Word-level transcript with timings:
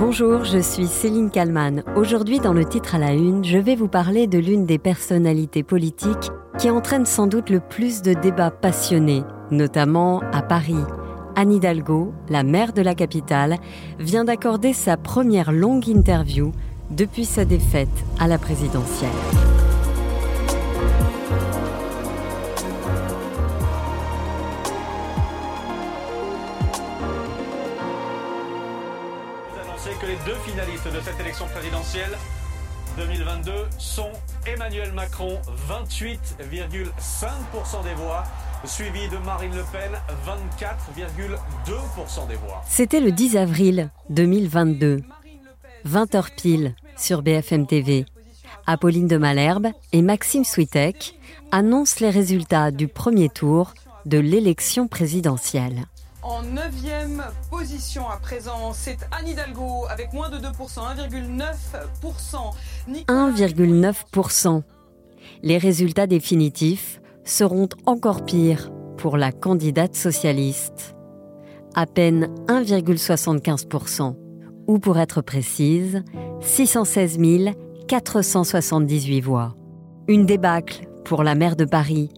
Bonjour, 0.00 0.44
je 0.44 0.56
suis 0.56 0.86
Céline 0.86 1.30
Kalman. 1.30 1.82
Aujourd'hui, 1.94 2.40
dans 2.40 2.54
le 2.54 2.64
titre 2.64 2.94
à 2.94 2.98
la 2.98 3.12
une, 3.12 3.44
je 3.44 3.58
vais 3.58 3.76
vous 3.76 3.86
parler 3.86 4.26
de 4.26 4.38
l'une 4.38 4.64
des 4.64 4.78
personnalités 4.78 5.62
politiques 5.62 6.30
qui 6.58 6.70
entraîne 6.70 7.04
sans 7.04 7.26
doute 7.26 7.50
le 7.50 7.60
plus 7.60 8.00
de 8.00 8.14
débats 8.14 8.50
passionnés, 8.50 9.24
notamment 9.50 10.22
à 10.32 10.40
Paris. 10.40 10.82
Anne 11.36 11.52
Hidalgo, 11.52 12.14
la 12.30 12.44
maire 12.44 12.72
de 12.72 12.80
la 12.80 12.94
capitale, 12.94 13.58
vient 13.98 14.24
d'accorder 14.24 14.72
sa 14.72 14.96
première 14.96 15.52
longue 15.52 15.86
interview 15.86 16.52
depuis 16.90 17.26
sa 17.26 17.44
défaite 17.44 17.88
à 18.18 18.26
la 18.26 18.38
présidentielle. 18.38 19.10
Finalistes 30.50 30.92
de 30.92 31.00
cette 31.00 31.18
élection 31.20 31.46
présidentielle 31.46 32.18
2022 32.96 33.52
sont 33.78 34.10
Emmanuel 34.46 34.92
Macron, 34.92 35.38
28,5% 35.68 37.84
des 37.84 37.94
voix, 37.94 38.24
suivi 38.64 39.08
de 39.08 39.16
Marine 39.18 39.54
Le 39.54 39.62
Pen, 39.70 39.92
24,2% 40.26 42.26
des 42.26 42.34
voix. 42.34 42.64
C'était 42.68 42.98
le 43.00 43.12
10 43.12 43.36
avril 43.36 43.90
2022, 44.08 45.02
20h 45.86 46.34
pile 46.34 46.74
sur 46.96 47.22
BFM 47.22 47.68
TV. 47.68 48.04
Apolline 48.66 49.06
de 49.06 49.18
Malherbe 49.18 49.68
et 49.92 50.02
Maxime 50.02 50.42
Switek 50.44 51.16
annoncent 51.52 51.98
les 52.00 52.10
résultats 52.10 52.72
du 52.72 52.88
premier 52.88 53.28
tour 53.28 53.74
de 54.04 54.18
l'élection 54.18 54.88
présidentielle. 54.88 55.84
En 56.22 56.42
neuvième 56.42 57.24
position 57.50 58.06
à 58.10 58.18
présent, 58.18 58.74
c'est 58.74 58.98
Anne 59.10 59.28
Hidalgo 59.28 59.86
avec 59.88 60.12
moins 60.12 60.28
de 60.28 60.36
2%, 60.36 60.50
1,9%. 61.08 62.52
1,9%. 63.08 64.62
Les 65.42 65.56
résultats 65.56 66.06
définitifs 66.06 67.00
seront 67.24 67.70
encore 67.86 68.26
pires 68.26 68.70
pour 68.98 69.16
la 69.16 69.32
candidate 69.32 69.94
socialiste. 69.94 70.94
À 71.74 71.86
peine 71.86 72.28
1,75%, 72.48 74.14
ou 74.66 74.78
pour 74.78 74.98
être 74.98 75.22
précise, 75.22 76.02
616 76.40 77.18
478 77.88 79.20
voix. 79.22 79.56
Une 80.06 80.26
débâcle 80.26 80.86
pour 81.04 81.22
la 81.24 81.34
maire 81.34 81.56
de 81.56 81.64
Paris, 81.64 82.10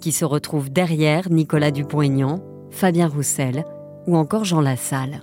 qui 0.00 0.12
se 0.12 0.24
retrouve 0.24 0.70
derrière 0.70 1.30
Nicolas 1.30 1.70
Dupont-Aignan, 1.70 2.42
Fabien 2.70 3.08
Roussel 3.08 3.64
ou 4.06 4.16
encore 4.16 4.44
Jean 4.44 4.60
Lassalle. 4.60 5.22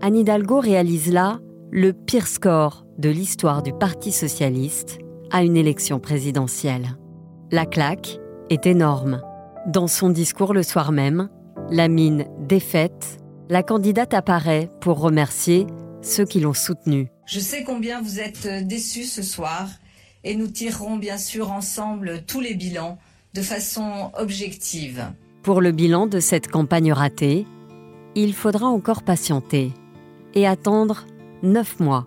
Anne 0.00 0.16
Hidalgo 0.16 0.60
réalise 0.60 1.12
là 1.12 1.40
le 1.70 1.92
pire 1.92 2.26
score 2.26 2.84
de 2.98 3.08
l'histoire 3.08 3.62
du 3.62 3.72
Parti 3.72 4.12
socialiste 4.12 4.98
à 5.30 5.42
une 5.42 5.56
élection 5.56 6.00
présidentielle. 6.00 6.96
La 7.50 7.66
claque 7.66 8.18
est 8.50 8.66
énorme. 8.66 9.22
Dans 9.66 9.86
son 9.86 10.10
discours 10.10 10.52
le 10.52 10.62
soir 10.62 10.92
même, 10.92 11.28
la 11.70 11.88
mine 11.88 12.26
défaite, 12.40 13.18
la 13.48 13.62
candidate 13.62 14.14
apparaît 14.14 14.68
pour 14.80 15.00
remercier 15.00 15.66
ceux 16.02 16.24
qui 16.24 16.40
l'ont 16.40 16.52
soutenue. 16.52 17.08
Je 17.26 17.40
sais 17.40 17.62
combien 17.62 18.02
vous 18.02 18.20
êtes 18.20 18.66
déçus 18.66 19.04
ce 19.04 19.22
soir 19.22 19.68
et 20.24 20.34
nous 20.34 20.48
tirerons 20.48 20.96
bien 20.96 21.18
sûr 21.18 21.52
ensemble 21.52 22.22
tous 22.26 22.40
les 22.40 22.54
bilans 22.54 22.98
de 23.34 23.42
façon 23.42 24.10
objective. 24.18 25.06
Pour 25.42 25.60
le 25.60 25.72
bilan 25.72 26.06
de 26.06 26.20
cette 26.20 26.48
campagne 26.48 26.92
ratée, 26.92 27.46
il 28.14 28.32
faudra 28.32 28.66
encore 28.66 29.02
patienter 29.02 29.72
et 30.34 30.46
attendre 30.46 31.04
neuf 31.42 31.80
mois. 31.80 32.06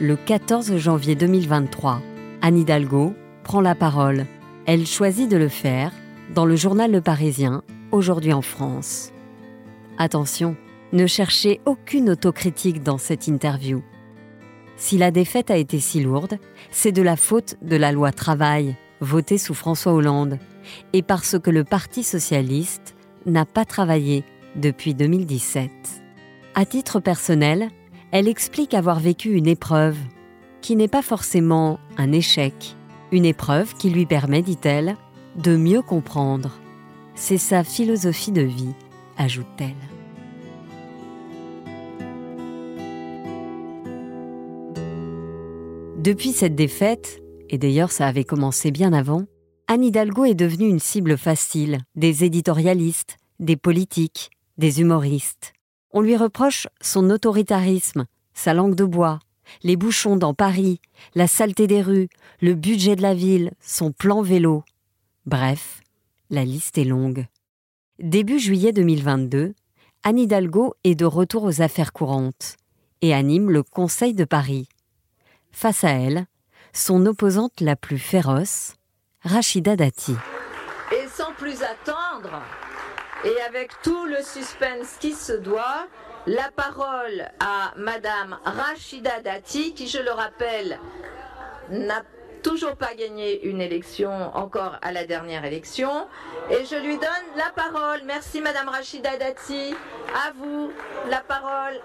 Le 0.00 0.16
14 0.16 0.78
janvier 0.78 1.14
2023, 1.14 2.00
Anne 2.40 2.56
Hidalgo 2.56 3.12
prend 3.42 3.60
la 3.60 3.74
parole. 3.74 4.24
Elle 4.64 4.86
choisit 4.86 5.30
de 5.30 5.36
le 5.36 5.48
faire 5.48 5.92
dans 6.34 6.46
le 6.46 6.56
journal 6.56 6.90
Le 6.90 7.02
Parisien, 7.02 7.62
aujourd'hui 7.92 8.32
en 8.32 8.40
France. 8.40 9.12
Attention, 9.98 10.56
ne 10.94 11.06
cherchez 11.06 11.60
aucune 11.66 12.08
autocritique 12.08 12.82
dans 12.82 12.98
cette 12.98 13.26
interview. 13.26 13.82
Si 14.78 14.96
la 14.96 15.10
défaite 15.10 15.50
a 15.50 15.58
été 15.58 15.80
si 15.80 16.00
lourde, 16.00 16.38
c'est 16.70 16.92
de 16.92 17.02
la 17.02 17.16
faute 17.16 17.56
de 17.60 17.76
la 17.76 17.92
loi 17.92 18.10
travail 18.10 18.74
votée 19.04 19.38
sous 19.38 19.54
François 19.54 19.92
Hollande 19.92 20.38
et 20.92 21.02
parce 21.02 21.38
que 21.38 21.50
le 21.50 21.64
Parti 21.64 22.02
socialiste 22.02 22.94
n'a 23.26 23.44
pas 23.44 23.64
travaillé 23.64 24.24
depuis 24.56 24.94
2017. 24.94 25.70
À 26.54 26.64
titre 26.64 27.00
personnel, 27.00 27.68
elle 28.12 28.28
explique 28.28 28.74
avoir 28.74 29.00
vécu 29.00 29.34
une 29.34 29.46
épreuve 29.46 29.96
qui 30.60 30.76
n'est 30.76 30.88
pas 30.88 31.02
forcément 31.02 31.78
un 31.96 32.12
échec, 32.12 32.76
une 33.12 33.24
épreuve 33.24 33.74
qui 33.74 33.90
lui 33.90 34.06
permet, 34.06 34.42
dit-elle, 34.42 34.96
de 35.36 35.56
mieux 35.56 35.82
comprendre. 35.82 36.58
C'est 37.14 37.38
sa 37.38 37.64
philosophie 37.64 38.32
de 38.32 38.42
vie, 38.42 38.74
ajoute-t-elle. 39.18 39.74
Depuis 45.98 46.32
cette 46.32 46.54
défaite, 46.54 47.23
et 47.54 47.58
d'ailleurs 47.58 47.92
ça 47.92 48.08
avait 48.08 48.24
commencé 48.24 48.72
bien 48.72 48.92
avant, 48.92 49.26
Anne 49.68 49.84
Hidalgo 49.84 50.24
est 50.24 50.34
devenue 50.34 50.68
une 50.68 50.80
cible 50.80 51.16
facile 51.16 51.78
des 51.94 52.24
éditorialistes, 52.24 53.16
des 53.38 53.56
politiques, 53.56 54.30
des 54.58 54.80
humoristes. 54.80 55.52
On 55.92 56.00
lui 56.00 56.16
reproche 56.16 56.66
son 56.80 57.08
autoritarisme, 57.10 58.06
sa 58.32 58.54
langue 58.54 58.74
de 58.74 58.84
bois, 58.84 59.20
les 59.62 59.76
bouchons 59.76 60.16
dans 60.16 60.34
Paris, 60.34 60.80
la 61.14 61.28
saleté 61.28 61.68
des 61.68 61.80
rues, 61.80 62.08
le 62.40 62.54
budget 62.54 62.96
de 62.96 63.02
la 63.02 63.14
ville, 63.14 63.52
son 63.60 63.92
plan 63.92 64.20
vélo. 64.20 64.64
Bref, 65.24 65.80
la 66.30 66.44
liste 66.44 66.76
est 66.76 66.82
longue. 66.84 67.24
Début 68.00 68.40
juillet 68.40 68.72
2022, 68.72 69.54
Anne 70.02 70.18
Hidalgo 70.18 70.74
est 70.82 70.96
de 70.96 71.04
retour 71.04 71.44
aux 71.44 71.62
affaires 71.62 71.92
courantes 71.92 72.56
et 73.00 73.14
anime 73.14 73.48
le 73.48 73.62
Conseil 73.62 74.12
de 74.12 74.24
Paris. 74.24 74.68
Face 75.52 75.84
à 75.84 75.90
elle, 75.90 76.26
son 76.74 77.06
opposante 77.06 77.60
la 77.60 77.76
plus 77.76 77.98
féroce, 77.98 78.74
Rachida 79.22 79.76
Dati. 79.76 80.14
Et 80.92 81.08
sans 81.08 81.32
plus 81.32 81.62
attendre, 81.62 82.42
et 83.24 83.40
avec 83.42 83.70
tout 83.82 84.04
le 84.06 84.22
suspense 84.22 84.96
qui 85.00 85.12
se 85.12 85.32
doit, 85.32 85.86
la 86.26 86.50
parole 86.54 87.30
à 87.40 87.72
Madame 87.76 88.38
Rachida 88.44 89.20
Dati, 89.20 89.72
qui, 89.72 89.86
je 89.86 89.98
le 89.98 90.10
rappelle, 90.10 90.78
n'a 91.70 92.02
toujours 92.42 92.76
pas 92.76 92.94
gagné 92.94 93.46
une 93.46 93.60
élection 93.60 94.10
encore 94.36 94.76
à 94.82 94.92
la 94.92 95.06
dernière 95.06 95.44
élection. 95.44 96.06
Et 96.50 96.64
je 96.66 96.76
lui 96.76 96.98
donne 96.98 97.08
la 97.36 97.50
parole. 97.54 98.02
Merci 98.04 98.40
Madame 98.40 98.68
Rachida 98.68 99.16
Dati. 99.16 99.74
À 100.14 100.32
vous 100.32 100.70
la 101.08 101.20
parole. 101.20 101.80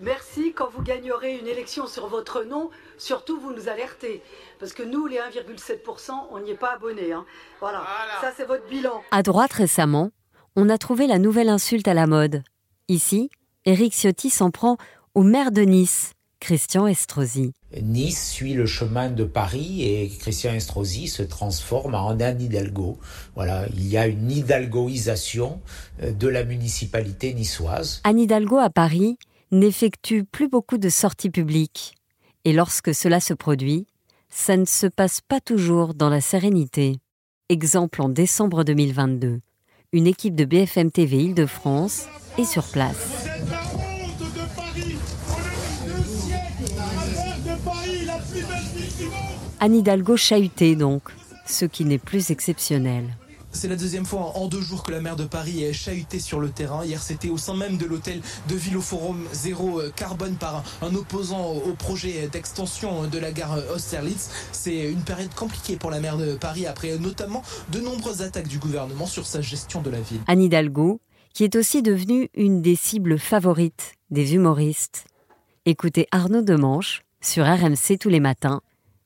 Merci. 0.00 0.52
Quand 0.54 0.68
vous 0.70 0.82
gagnerez 0.82 1.38
une 1.38 1.46
élection 1.46 1.86
sur 1.86 2.08
votre 2.08 2.44
nom, 2.44 2.70
surtout 2.98 3.40
vous 3.40 3.52
nous 3.52 3.68
alertez. 3.68 4.22
Parce 4.58 4.72
que 4.72 4.82
nous, 4.82 5.06
les 5.06 5.16
1,7%, 5.16 6.10
on 6.30 6.40
n'y 6.40 6.50
est 6.50 6.54
pas 6.54 6.74
abonnés. 6.74 7.12
Hein. 7.12 7.24
Voilà. 7.60 7.84
ça 8.20 8.32
c'est 8.36 8.46
votre 8.46 8.66
bilan. 8.68 9.02
À 9.10 9.22
droite 9.22 9.52
récemment, 9.52 10.10
on 10.56 10.68
a 10.68 10.78
trouvé 10.78 11.06
la 11.06 11.18
nouvelle 11.18 11.48
insulte 11.48 11.88
à 11.88 11.94
la 11.94 12.06
mode. 12.06 12.42
Ici, 12.88 13.30
Éric 13.64 13.94
Ciotti 13.94 14.30
s'en 14.30 14.50
prend 14.50 14.76
au 15.14 15.22
maire 15.22 15.50
de 15.50 15.62
Nice, 15.62 16.12
Christian 16.40 16.86
Estrosi. 16.86 17.52
Nice 17.82 18.30
suit 18.30 18.54
le 18.54 18.66
chemin 18.66 19.10
de 19.10 19.24
Paris 19.24 19.82
et 19.82 20.08
Christian 20.08 20.54
Estrosi 20.54 21.08
se 21.08 21.22
transforme 21.22 21.94
en 21.94 22.10
un 22.10 22.38
Hidalgo. 22.38 22.98
Voilà, 23.34 23.66
il 23.74 23.88
y 23.88 23.96
a 23.96 24.06
une 24.06 24.30
hidalgoisation 24.30 25.60
euh, 26.02 26.12
de 26.12 26.28
la 26.28 26.44
municipalité 26.44 27.34
niçoise. 27.34 28.00
Anne 28.04 28.20
Hidalgo 28.20 28.58
à 28.58 28.70
Paris 28.70 29.18
n'effectue 29.52 30.24
plus 30.24 30.48
beaucoup 30.48 30.78
de 30.78 30.88
sorties 30.88 31.30
publiques. 31.30 31.94
Et 32.44 32.52
lorsque 32.52 32.94
cela 32.94 33.20
se 33.20 33.34
produit, 33.34 33.86
ça 34.28 34.56
ne 34.56 34.64
se 34.64 34.86
passe 34.86 35.20
pas 35.20 35.40
toujours 35.40 35.94
dans 35.94 36.08
la 36.08 36.20
sérénité. 36.20 36.98
Exemple 37.48 38.02
en 38.02 38.08
décembre 38.08 38.64
2022. 38.64 39.40
Une 39.92 40.06
équipe 40.06 40.34
de 40.34 40.44
BFM 40.44 40.90
TV 40.90 41.18
Île-de-France 41.18 42.06
est 42.38 42.44
sur 42.44 42.64
place. 42.64 43.26
Anne 49.60 49.74
Hidalgo 49.74 50.16
chahutée 50.16 50.76
donc, 50.76 51.02
ce 51.46 51.64
qui 51.64 51.84
n'est 51.84 51.98
plus 51.98 52.30
exceptionnel. 52.30 53.16
C'est 53.56 53.68
la 53.68 53.76
deuxième 53.76 54.04
fois 54.04 54.36
en 54.36 54.48
deux 54.48 54.60
jours 54.60 54.82
que 54.82 54.92
la 54.92 55.00
maire 55.00 55.16
de 55.16 55.24
Paris 55.24 55.64
est 55.64 55.72
chahutée 55.72 56.20
sur 56.20 56.40
le 56.40 56.50
terrain. 56.50 56.84
Hier, 56.84 57.02
c'était 57.02 57.30
au 57.30 57.38
sein 57.38 57.56
même 57.56 57.78
de 57.78 57.86
l'hôtel 57.86 58.20
de 58.50 58.54
Ville 58.54 58.76
au 58.76 58.82
Forum 58.82 59.24
Zéro 59.32 59.80
euh, 59.80 59.90
Carbone 59.96 60.34
par 60.34 60.62
un 60.82 60.94
opposant 60.94 61.52
au 61.52 61.72
projet 61.72 62.28
d'extension 62.30 63.06
de 63.06 63.18
la 63.18 63.32
gare 63.32 63.58
Austerlitz. 63.74 64.28
C'est 64.52 64.90
une 64.90 65.00
période 65.00 65.34
compliquée 65.34 65.76
pour 65.76 65.90
la 65.90 66.00
maire 66.00 66.18
de 66.18 66.34
Paris 66.34 66.66
après 66.66 66.98
notamment 66.98 67.42
de 67.72 67.80
nombreuses 67.80 68.20
attaques 68.20 68.48
du 68.48 68.58
gouvernement 68.58 69.06
sur 69.06 69.24
sa 69.24 69.40
gestion 69.40 69.80
de 69.80 69.88
la 69.88 70.02
ville. 70.02 70.20
Anne 70.26 70.42
Hidalgo, 70.42 71.00
qui 71.32 71.42
est 71.42 71.56
aussi 71.56 71.80
devenue 71.80 72.28
une 72.34 72.60
des 72.60 72.76
cibles 72.76 73.18
favorites 73.18 73.94
des 74.10 74.34
humoristes. 74.34 75.06
Écoutez 75.64 76.08
Arnaud 76.10 76.42
Demanche 76.42 77.04
sur 77.22 77.46
RMC 77.46 77.96
tous 77.98 78.10
les 78.10 78.20
matins 78.20 78.60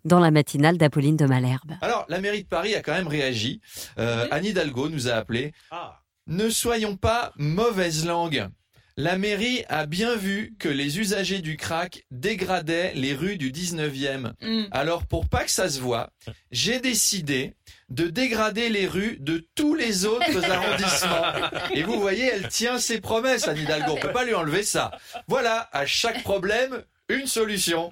dans 0.04 0.20
la 0.20 0.30
matinale 0.30 0.78
d'Apolline 0.78 1.16
de 1.16 1.26
Malherbe. 1.26 1.72
Alors, 1.80 2.06
la 2.08 2.20
mairie 2.20 2.42
de 2.42 2.48
Paris 2.48 2.74
a 2.74 2.82
quand 2.82 2.92
même 2.94 3.08
réagi. 3.08 3.60
Euh, 3.98 4.26
Anne 4.30 4.44
Hidalgo 4.44 4.88
nous 4.88 5.08
a 5.08 5.12
appelé. 5.12 5.52
Ah. 5.70 6.00
Ne 6.26 6.48
soyons 6.48 6.96
pas 6.96 7.32
mauvaise 7.36 8.06
langue. 8.06 8.48
La 8.96 9.16
mairie 9.16 9.64
a 9.68 9.86
bien 9.86 10.14
vu 10.14 10.54
que 10.58 10.68
les 10.68 10.98
usagers 10.98 11.40
du 11.40 11.56
crack 11.56 12.04
dégradaient 12.10 12.92
les 12.94 13.14
rues 13.14 13.38
du 13.38 13.50
19e. 13.50 14.32
Mm. 14.42 14.64
Alors 14.72 15.06
pour 15.06 15.26
pas 15.26 15.44
que 15.44 15.50
ça 15.50 15.70
se 15.70 15.80
voit, 15.80 16.10
j'ai 16.50 16.80
décidé 16.80 17.54
de 17.88 18.08
dégrader 18.08 18.68
les 18.68 18.86
rues 18.86 19.16
de 19.20 19.46
tous 19.54 19.74
les 19.74 20.04
autres 20.04 20.44
arrondissements. 20.50 21.72
Et 21.72 21.82
vous 21.82 21.98
voyez, 21.98 22.26
elle 22.26 22.48
tient 22.48 22.78
ses 22.78 23.00
promesses, 23.00 23.48
Anne 23.48 23.58
Hidalgo. 23.58 23.92
On 23.92 24.00
peut 24.00 24.12
pas 24.12 24.24
lui 24.24 24.34
enlever 24.34 24.62
ça. 24.62 24.90
Voilà, 25.28 25.68
à 25.72 25.86
chaque 25.86 26.22
problème, 26.22 26.84
une 27.10 27.26
solution. 27.26 27.90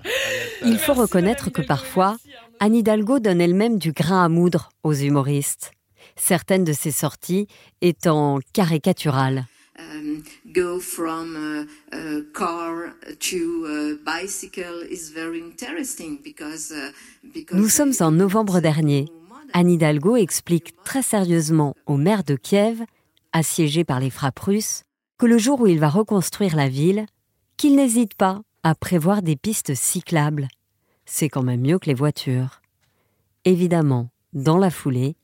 Il 0.64 0.78
faut 0.78 0.94
reconnaître 0.94 1.50
que 1.50 1.62
parfois, 1.62 2.16
Anne 2.60 2.74
Hidalgo 2.74 3.18
donne 3.18 3.40
elle-même 3.40 3.78
du 3.78 3.92
grain 3.92 4.24
à 4.24 4.28
moudre 4.28 4.70
aux 4.82 4.94
humoristes, 4.94 5.72
certaines 6.16 6.64
de 6.64 6.72
ses 6.72 6.92
sorties 6.92 7.46
étant 7.80 8.40
caricaturales. 8.52 9.44
um, 9.78 10.22
go 10.52 10.80
from 10.80 11.36
uh, 11.36 11.96
uh, 11.96 12.22
car 12.34 12.94
to 13.18 13.66
uh, 13.66 13.96
bicycle 14.04 14.82
is 14.90 15.10
very 15.12 15.40
interesting 15.40 16.18
because, 16.22 16.72
uh, 16.72 16.92
because 17.32 17.58
Nous 17.58 17.68
sommes 17.68 17.94
en 18.00 18.12
novembre 18.12 18.60
dernier. 18.60 19.06
Anne 19.52 19.70
Hidalgo 19.70 20.16
explique 20.16 20.74
très 20.84 21.02
sérieusement 21.02 21.74
au 21.86 21.96
maire 21.96 22.24
de 22.24 22.36
Kiev, 22.36 22.82
assiégé 23.32 23.84
par 23.84 24.00
les 24.00 24.10
frappes 24.10 24.38
russes, 24.38 24.82
que 25.18 25.26
le 25.26 25.38
jour 25.38 25.60
où 25.60 25.66
il 25.66 25.78
va 25.78 25.88
reconstruire 25.88 26.54
la 26.54 26.68
ville, 26.68 27.06
qu'il 27.56 27.74
n'hésite 27.74 28.14
pas 28.14 28.42
à 28.68 28.74
prévoir 28.74 29.22
des 29.22 29.34
pistes 29.34 29.74
cyclables. 29.74 30.48
C'est 31.06 31.30
quand 31.30 31.42
même 31.42 31.62
mieux 31.62 31.78
que 31.78 31.86
les 31.86 31.94
voitures. 31.94 32.60
Évidemment, 33.46 34.10
dans 34.34 34.58
la 34.58 34.68
foulée, 34.68 35.16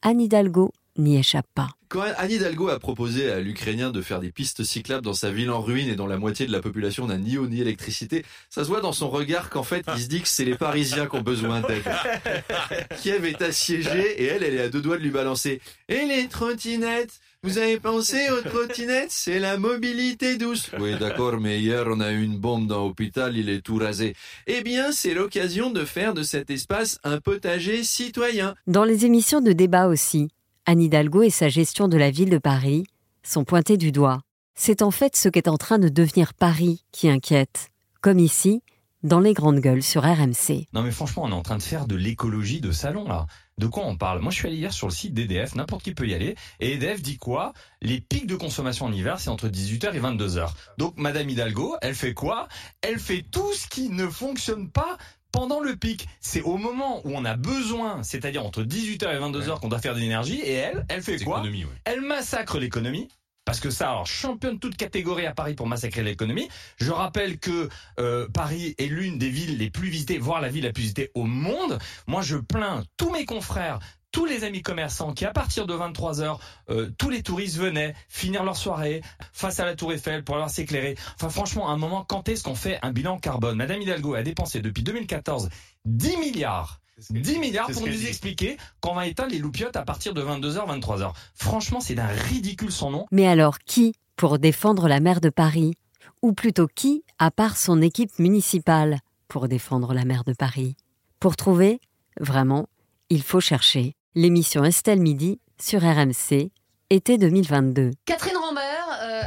Anne 0.00 0.18
Hidalgo 0.18 0.72
n'y 0.96 1.18
échappe 1.18 1.46
pas. 1.54 1.68
Quand 1.88 2.02
Anne 2.16 2.30
Hidalgo 2.30 2.68
a 2.68 2.78
proposé 2.78 3.30
à 3.30 3.40
l'Ukrainien 3.40 3.90
de 3.90 4.00
faire 4.00 4.20
des 4.20 4.32
pistes 4.32 4.64
cyclables 4.64 5.04
dans 5.04 5.12
sa 5.12 5.30
ville 5.30 5.50
en 5.50 5.60
ruine 5.60 5.88
et 5.88 5.94
dont 5.94 6.06
la 6.06 6.16
moitié 6.16 6.46
de 6.46 6.52
la 6.52 6.60
population 6.62 7.06
n'a 7.06 7.18
ni 7.18 7.36
eau 7.36 7.46
ni 7.48 7.60
électricité, 7.60 8.24
ça 8.48 8.62
se 8.64 8.68
voit 8.68 8.80
dans 8.80 8.94
son 8.94 9.10
regard 9.10 9.50
qu'en 9.50 9.62
fait, 9.62 9.84
il 9.94 10.02
se 10.02 10.08
dit 10.08 10.22
que 10.22 10.28
c'est 10.28 10.46
les 10.46 10.54
Parisiens 10.54 11.06
qui 11.06 11.16
ont 11.16 11.22
besoin 11.22 11.60
d'aide. 11.60 11.84
Kiev 13.02 13.26
est 13.26 13.42
assiégé 13.42 14.22
et 14.22 14.24
elle, 14.24 14.42
elle 14.42 14.54
est 14.54 14.62
à 14.62 14.68
deux 14.70 14.80
doigts 14.80 14.96
de 14.96 15.02
lui 15.02 15.10
balancer. 15.10 15.60
Et 15.88 16.06
les 16.06 16.28
trottinettes 16.28 17.20
vous 17.42 17.58
avez 17.58 17.80
pensé 17.80 18.30
aux 18.32 18.42
trottinettes? 18.42 19.10
C'est 19.10 19.38
la 19.38 19.56
mobilité 19.56 20.36
douce. 20.36 20.70
Oui, 20.78 20.98
d'accord, 20.98 21.40
mais 21.40 21.60
hier 21.60 21.84
on 21.86 22.00
a 22.00 22.12
eu 22.12 22.22
une 22.22 22.38
bombe 22.38 22.66
dans 22.66 22.86
l'hôpital, 22.86 23.36
il 23.36 23.48
est 23.48 23.62
tout 23.62 23.76
rasé. 23.76 24.14
Eh 24.46 24.62
bien, 24.62 24.92
c'est 24.92 25.14
l'occasion 25.14 25.70
de 25.70 25.84
faire 25.84 26.12
de 26.12 26.22
cet 26.22 26.50
espace 26.50 26.98
un 27.02 27.18
potager 27.18 27.82
citoyen. 27.82 28.54
Dans 28.66 28.84
les 28.84 29.06
émissions 29.06 29.40
de 29.40 29.52
débat 29.52 29.86
aussi, 29.86 30.28
Anne 30.66 30.82
Hidalgo 30.82 31.22
et 31.22 31.30
sa 31.30 31.48
gestion 31.48 31.88
de 31.88 31.96
la 31.96 32.10
ville 32.10 32.30
de 32.30 32.38
Paris 32.38 32.84
sont 33.22 33.44
pointés 33.44 33.76
du 33.76 33.92
doigt. 33.92 34.20
C'est 34.54 34.82
en 34.82 34.90
fait 34.90 35.16
ce 35.16 35.28
qu'est 35.28 35.48
en 35.48 35.56
train 35.56 35.78
de 35.78 35.88
devenir 35.88 36.34
Paris 36.34 36.84
qui 36.92 37.08
inquiète, 37.08 37.70
comme 38.02 38.18
ici, 38.18 38.62
dans 39.02 39.20
les 39.20 39.32
grandes 39.32 39.60
gueules 39.60 39.82
sur 39.82 40.02
RMC. 40.02 40.66
Non 40.74 40.82
mais 40.82 40.90
franchement, 40.90 41.22
on 41.24 41.30
est 41.30 41.34
en 41.34 41.42
train 41.42 41.56
de 41.56 41.62
faire 41.62 41.86
de 41.86 41.96
l'écologie 41.96 42.60
de 42.60 42.70
salon 42.70 43.08
là. 43.08 43.26
De 43.60 43.66
quoi 43.66 43.84
on 43.84 43.94
parle? 43.94 44.20
Moi 44.20 44.30
je 44.32 44.36
suis 44.38 44.48
allé 44.48 44.56
hier 44.56 44.72
sur 44.72 44.86
le 44.86 44.92
site 44.92 45.12
d'EDF, 45.12 45.54
n'importe 45.54 45.82
qui 45.82 45.92
peut 45.92 46.08
y 46.08 46.14
aller, 46.14 46.34
et 46.60 46.72
EDF 46.72 47.02
dit 47.02 47.18
quoi? 47.18 47.52
Les 47.82 48.00
pics 48.00 48.26
de 48.26 48.34
consommation 48.34 48.86
en 48.86 48.92
hiver, 48.92 49.20
c'est 49.20 49.28
entre 49.28 49.48
18h 49.48 49.94
et 49.94 50.00
22h. 50.00 50.48
Donc 50.78 50.96
Madame 50.96 51.28
Hidalgo, 51.28 51.76
elle 51.82 51.94
fait 51.94 52.14
quoi? 52.14 52.48
Elle 52.80 52.98
fait 52.98 53.22
tout 53.30 53.52
ce 53.52 53.68
qui 53.68 53.90
ne 53.90 54.08
fonctionne 54.08 54.70
pas 54.70 54.96
pendant 55.30 55.60
le 55.60 55.76
pic. 55.76 56.08
C'est 56.22 56.40
au 56.40 56.56
moment 56.56 57.02
où 57.04 57.12
on 57.14 57.26
a 57.26 57.36
besoin, 57.36 58.02
c'est-à-dire 58.02 58.46
entre 58.46 58.62
18h 58.62 59.14
et 59.14 59.20
22h 59.20 59.60
qu'on 59.60 59.68
doit 59.68 59.78
faire 59.78 59.94
de 59.94 60.00
l'énergie, 60.00 60.40
et 60.40 60.54
elle, 60.54 60.86
elle 60.88 61.02
fait 61.02 61.18
quoi? 61.18 61.42
ouais. 61.42 61.66
Elle 61.84 62.00
massacre 62.00 62.58
l'économie. 62.58 63.08
Parce 63.44 63.60
que 63.60 63.70
ça, 63.70 63.90
alors 63.90 64.06
championne 64.06 64.58
toute 64.58 64.76
catégorie 64.76 65.26
à 65.26 65.32
Paris 65.32 65.54
pour 65.54 65.66
massacrer 65.66 66.02
l'économie. 66.02 66.48
Je 66.78 66.92
rappelle 66.92 67.38
que 67.38 67.68
euh, 67.98 68.28
Paris 68.28 68.74
est 68.78 68.86
l'une 68.86 69.18
des 69.18 69.30
villes 69.30 69.58
les 69.58 69.70
plus 69.70 69.88
visitées, 69.88 70.18
voire 70.18 70.40
la 70.40 70.48
ville 70.48 70.64
la 70.64 70.72
plus 70.72 70.82
visitée 70.82 71.10
au 71.14 71.24
monde. 71.24 71.78
Moi, 72.06 72.22
je 72.22 72.36
plains 72.36 72.84
tous 72.96 73.10
mes 73.10 73.24
confrères, 73.24 73.80
tous 74.12 74.24
les 74.24 74.44
amis 74.44 74.62
commerçants 74.62 75.12
qui, 75.12 75.24
à 75.24 75.32
partir 75.32 75.66
de 75.66 75.74
23 75.74 76.20
heures, 76.20 76.40
euh, 76.68 76.90
tous 76.98 77.10
les 77.10 77.22
touristes 77.22 77.56
venaient 77.56 77.94
finir 78.08 78.44
leur 78.44 78.56
soirée 78.56 79.02
face 79.32 79.60
à 79.60 79.64
la 79.64 79.74
Tour 79.74 79.92
Eiffel 79.92 80.24
pour 80.24 80.36
alors 80.36 80.50
s'éclairer. 80.50 80.96
Enfin, 81.14 81.28
franchement, 81.28 81.68
à 81.68 81.72
un 81.72 81.76
moment, 81.76 82.04
quand 82.04 82.28
est-ce 82.28 82.42
qu'on 82.42 82.54
fait 82.54 82.78
un 82.82 82.92
bilan 82.92 83.18
carbone? 83.18 83.56
Madame 83.56 83.80
Hidalgo 83.80 84.14
a 84.14 84.22
dépensé 84.22 84.60
depuis 84.60 84.82
2014 84.82 85.48
10 85.86 86.16
milliards 86.18 86.79
10 87.10 87.38
milliards 87.38 87.70
pour 87.70 87.86
nous 87.86 88.06
expliquer 88.06 88.56
qu'on 88.80 88.94
va 88.94 89.06
éteindre 89.06 89.32
les 89.32 89.38
loupiottes 89.38 89.76
à 89.76 89.82
partir 89.82 90.14
de 90.14 90.22
22h, 90.22 90.80
23h. 90.80 91.12
Franchement, 91.34 91.80
c'est 91.80 91.94
d'un 91.94 92.06
ridicule 92.06 92.70
son 92.72 92.90
nom. 92.90 93.06
Mais 93.10 93.26
alors 93.26 93.58
qui 93.58 93.94
pour 94.20 94.38
défendre 94.38 94.86
la 94.86 95.00
maire 95.00 95.22
de 95.22 95.30
Paris? 95.30 95.72
Ou 96.20 96.34
plutôt 96.34 96.66
qui, 96.66 97.04
à 97.18 97.30
part 97.30 97.56
son 97.56 97.80
équipe 97.80 98.18
municipale, 98.18 98.98
pour 99.28 99.48
défendre 99.48 99.94
la 99.94 100.04
maire 100.04 100.24
de 100.24 100.34
Paris? 100.34 100.76
Pour 101.20 101.36
trouver, 101.36 101.80
vraiment, 102.20 102.66
il 103.08 103.22
faut 103.22 103.40
chercher. 103.40 103.94
L'émission 104.14 104.62
Estelle 104.62 105.00
Midi 105.00 105.40
sur 105.58 105.80
RMC, 105.80 106.50
été 106.90 107.16
2022. 107.16 107.92
Catherine 108.04 108.36
Rambert, 108.36 108.36
euh, 108.36 108.39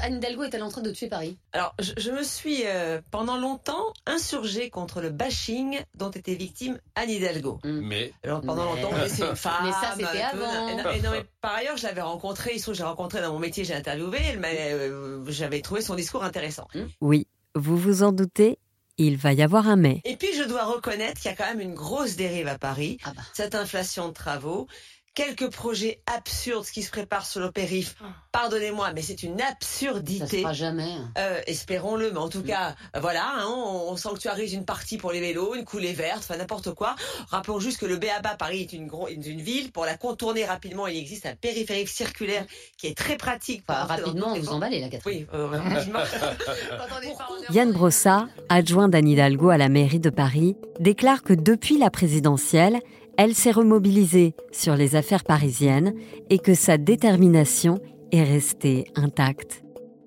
Anne 0.01 0.15
Hidalgo 0.17 0.43
est-elle 0.43 0.63
en 0.63 0.69
train 0.69 0.81
de 0.81 0.91
tuer 0.91 1.07
Paris? 1.07 1.37
Alors, 1.53 1.73
je, 1.79 1.91
je 1.97 2.11
me 2.11 2.23
suis 2.23 2.61
euh, 2.65 3.01
pendant 3.11 3.37
longtemps 3.37 3.93
insurgée 4.05 4.69
contre 4.69 5.01
le 5.01 5.09
bashing 5.09 5.79
dont 5.95 6.11
était 6.11 6.35
victime 6.35 6.79
Anne 6.95 7.09
Hidalgo. 7.09 7.59
Mais 7.63 8.13
Alors, 8.23 8.41
pendant 8.41 8.73
Mais- 8.73 8.81
longtemps, 8.81 8.95
c'est 9.07 9.23
une 9.29 9.35
femme. 9.35 9.65
Mais 9.65 9.71
ça, 9.71 9.93
c'était 9.97 10.21
avant. 10.21 10.67
Et 10.69 10.75
non, 10.75 10.89
et 10.91 11.01
non, 11.01 11.11
mais 11.11 11.25
par 11.41 11.53
ailleurs, 11.55 11.77
je 11.77 11.83
l'avais 11.83 12.01
rencontrée, 12.01 12.51
il 12.53 12.57
se 12.59 12.63
trouve 12.63 12.73
que 12.73 12.77
j'ai 12.79 12.83
rencontré 12.83 13.21
dans 13.21 13.33
mon 13.33 13.39
métier, 13.39 13.63
j'ai 13.63 13.75
interviewé, 13.75 14.19
elle 14.23 14.39
m'a- 14.39 14.47
euh, 14.49 15.23
j'avais 15.27 15.61
trouvé 15.61 15.81
son 15.81 15.95
discours 15.95 16.23
intéressant. 16.23 16.67
Oui, 17.01 17.27
vous 17.55 17.77
vous 17.77 18.03
en 18.03 18.11
doutez, 18.11 18.57
il 18.97 19.17
va 19.17 19.33
y 19.33 19.41
avoir 19.41 19.67
un 19.67 19.75
mais. 19.75 20.01
Et 20.05 20.17
puis, 20.17 20.29
je 20.37 20.43
dois 20.43 20.65
reconnaître 20.65 21.19
qu'il 21.21 21.29
y 21.31 21.33
a 21.33 21.35
quand 21.37 21.45
même 21.47 21.59
une 21.61 21.73
grosse 21.73 22.15
dérive 22.15 22.47
à 22.47 22.57
Paris, 22.57 22.97
Ah 23.03 23.11
bah. 23.15 23.21
cette 23.33 23.55
inflation 23.55 24.07
de 24.09 24.13
travaux, 24.13 24.67
quelques 25.15 25.49
projets 25.51 25.99
absurdes 26.13 26.65
qui 26.65 26.81
se 26.81 26.89
préparent 26.89 27.25
sur 27.25 27.39
le 27.39 27.51
périph. 27.51 27.95
Ah. 28.03 28.07
Pardonnez-moi, 28.31 28.93
mais 28.95 29.03
c'est 29.03 29.21
une 29.21 29.37
Ça 29.37 29.45
se 29.45 29.51
absurdité. 29.51 30.41
fera 30.41 30.53
jamais. 30.53 30.89
Euh, 31.19 31.39
espérons-le, 31.45 32.11
mais 32.11 32.17
en 32.17 32.29
tout 32.29 32.41
cas, 32.41 32.75
euh, 32.95 32.99
voilà, 32.99 33.23
hein, 33.37 33.45
on, 33.47 33.91
on 33.91 33.95
sanctuarise 33.95 34.53
une 34.53 34.65
partie 34.65 34.97
pour 34.97 35.11
les 35.11 35.19
vélos, 35.19 35.53
une 35.53 35.65
coulée 35.65 35.93
verte, 35.93 36.17
enfin 36.27 36.37
n'importe 36.37 36.73
quoi. 36.73 36.95
Rappelons 37.29 37.59
juste 37.59 37.79
que 37.79 37.85
le 37.85 37.97
BABA 37.97 38.35
Paris 38.37 38.61
est 38.61 38.73
une, 38.73 38.87
gro- 38.87 39.07
une, 39.07 39.23
une 39.23 39.41
ville. 39.41 39.71
Pour 39.71 39.85
la 39.85 39.95
contourner 39.97 40.45
rapidement, 40.45 40.87
il 40.87 40.97
existe 40.97 41.27
un 41.27 41.35
périphérique 41.35 41.89
circulaire 41.89 42.45
qui 42.77 42.87
est 42.87 42.97
très 42.97 43.15
pratique. 43.17 43.63
pour 43.65 43.75
Enfin, 43.75 43.85
rapidement, 43.85 44.35
vous 44.35 44.49
emballez 44.49 44.81
la 44.81 44.89
Catherine. 44.89 45.27
Oui, 45.31 45.37
euh, 45.39 45.59
Yann 47.51 47.71
Brossat, 47.71 48.27
adjoint 48.49 48.89
d'Anne 48.89 49.07
Hidalgo 49.07 49.49
à 49.49 49.57
la 49.57 49.69
mairie 49.69 49.99
de 49.99 50.09
Paris, 50.09 50.55
déclare 50.79 51.21
que 51.23 51.33
depuis 51.33 51.77
la 51.77 51.89
présidentielle, 51.89 52.79
elle 53.17 53.35
s'est 53.35 53.51
remobilisée 53.51 54.35
sur 54.51 54.75
les 54.75 54.95
affaires 54.95 55.23
parisiennes 55.23 55.93
et 56.29 56.39
que 56.39 56.53
sa 56.53 56.77
détermination 56.77 57.79
est 58.11 58.23
restée 58.23 58.85
intacte. 58.95 59.63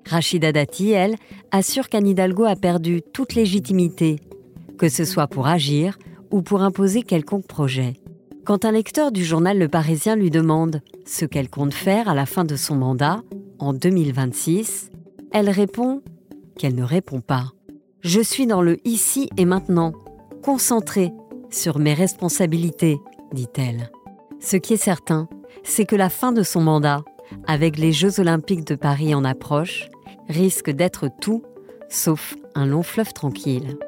Rachida 0.07 0.53
Dati, 0.53 0.91
elle, 0.91 1.17
assure 1.51 1.89
qu'Anne 1.89 2.07
Hidalgo 2.07 2.45
a 2.45 2.57
perdu 2.57 3.03
toute 3.13 3.35
légitimité, 3.35 4.17
que 4.79 4.89
ce 4.89 5.05
soit 5.05 5.27
pour 5.27 5.47
agir 5.49 5.99
ou 6.31 6.43
pour 6.43 6.63
imposer 6.63 7.03
quelconque 7.03 7.47
projet. 7.47 7.95
Quand 8.45 8.65
un 8.65 8.71
lecteur 8.71 9.11
du 9.11 9.25
journal 9.25 9.59
Le 9.59 9.69
Parisien 9.69 10.15
lui 10.15 10.31
demande 10.31 10.81
ce 11.05 11.25
qu'elle 11.25 11.51
compte 11.51 11.75
faire 11.75 12.09
à 12.09 12.15
la 12.15 12.27
fin 12.27 12.45
de 12.45 12.55
son 12.55 12.77
mandat, 12.77 13.23
en 13.59 13.73
2026, 13.73 14.91
elle 15.33 15.51
répond 15.51 16.03
qu'elle 16.57 16.77
ne 16.77 16.85
répond 16.85 17.21
pas. 17.21 17.53
Je 18.03 18.21
suis 18.21 18.47
dans 18.47 18.63
le 18.63 18.79
ici 18.87 19.29
et 19.37 19.45
maintenant, 19.45 19.93
concentrée 20.43 21.13
sur 21.51 21.79
mes 21.79 21.95
responsabilités, 21.95 22.99
dit-elle. 23.33 23.91
Ce 24.41 24.57
qui 24.57 24.75
est 24.75 24.79
certain, 24.79 25.29
c'est 25.65 25.87
que 25.87 25.97
la 25.97 26.11
fin 26.11 26.33
de 26.33 26.43
son 26.43 26.61
mandat, 26.61 27.03
avec 27.47 27.79
les 27.79 27.93
Jeux 27.93 28.21
olympiques 28.21 28.67
de 28.67 28.75
Paris 28.75 29.15
en 29.15 29.25
approche, 29.25 29.89
risque 30.29 30.71
d'être 30.71 31.09
tout 31.21 31.43
sauf 31.89 32.35
un 32.55 32.67
long 32.67 32.83
fleuve 32.83 33.13
tranquille. 33.13 33.79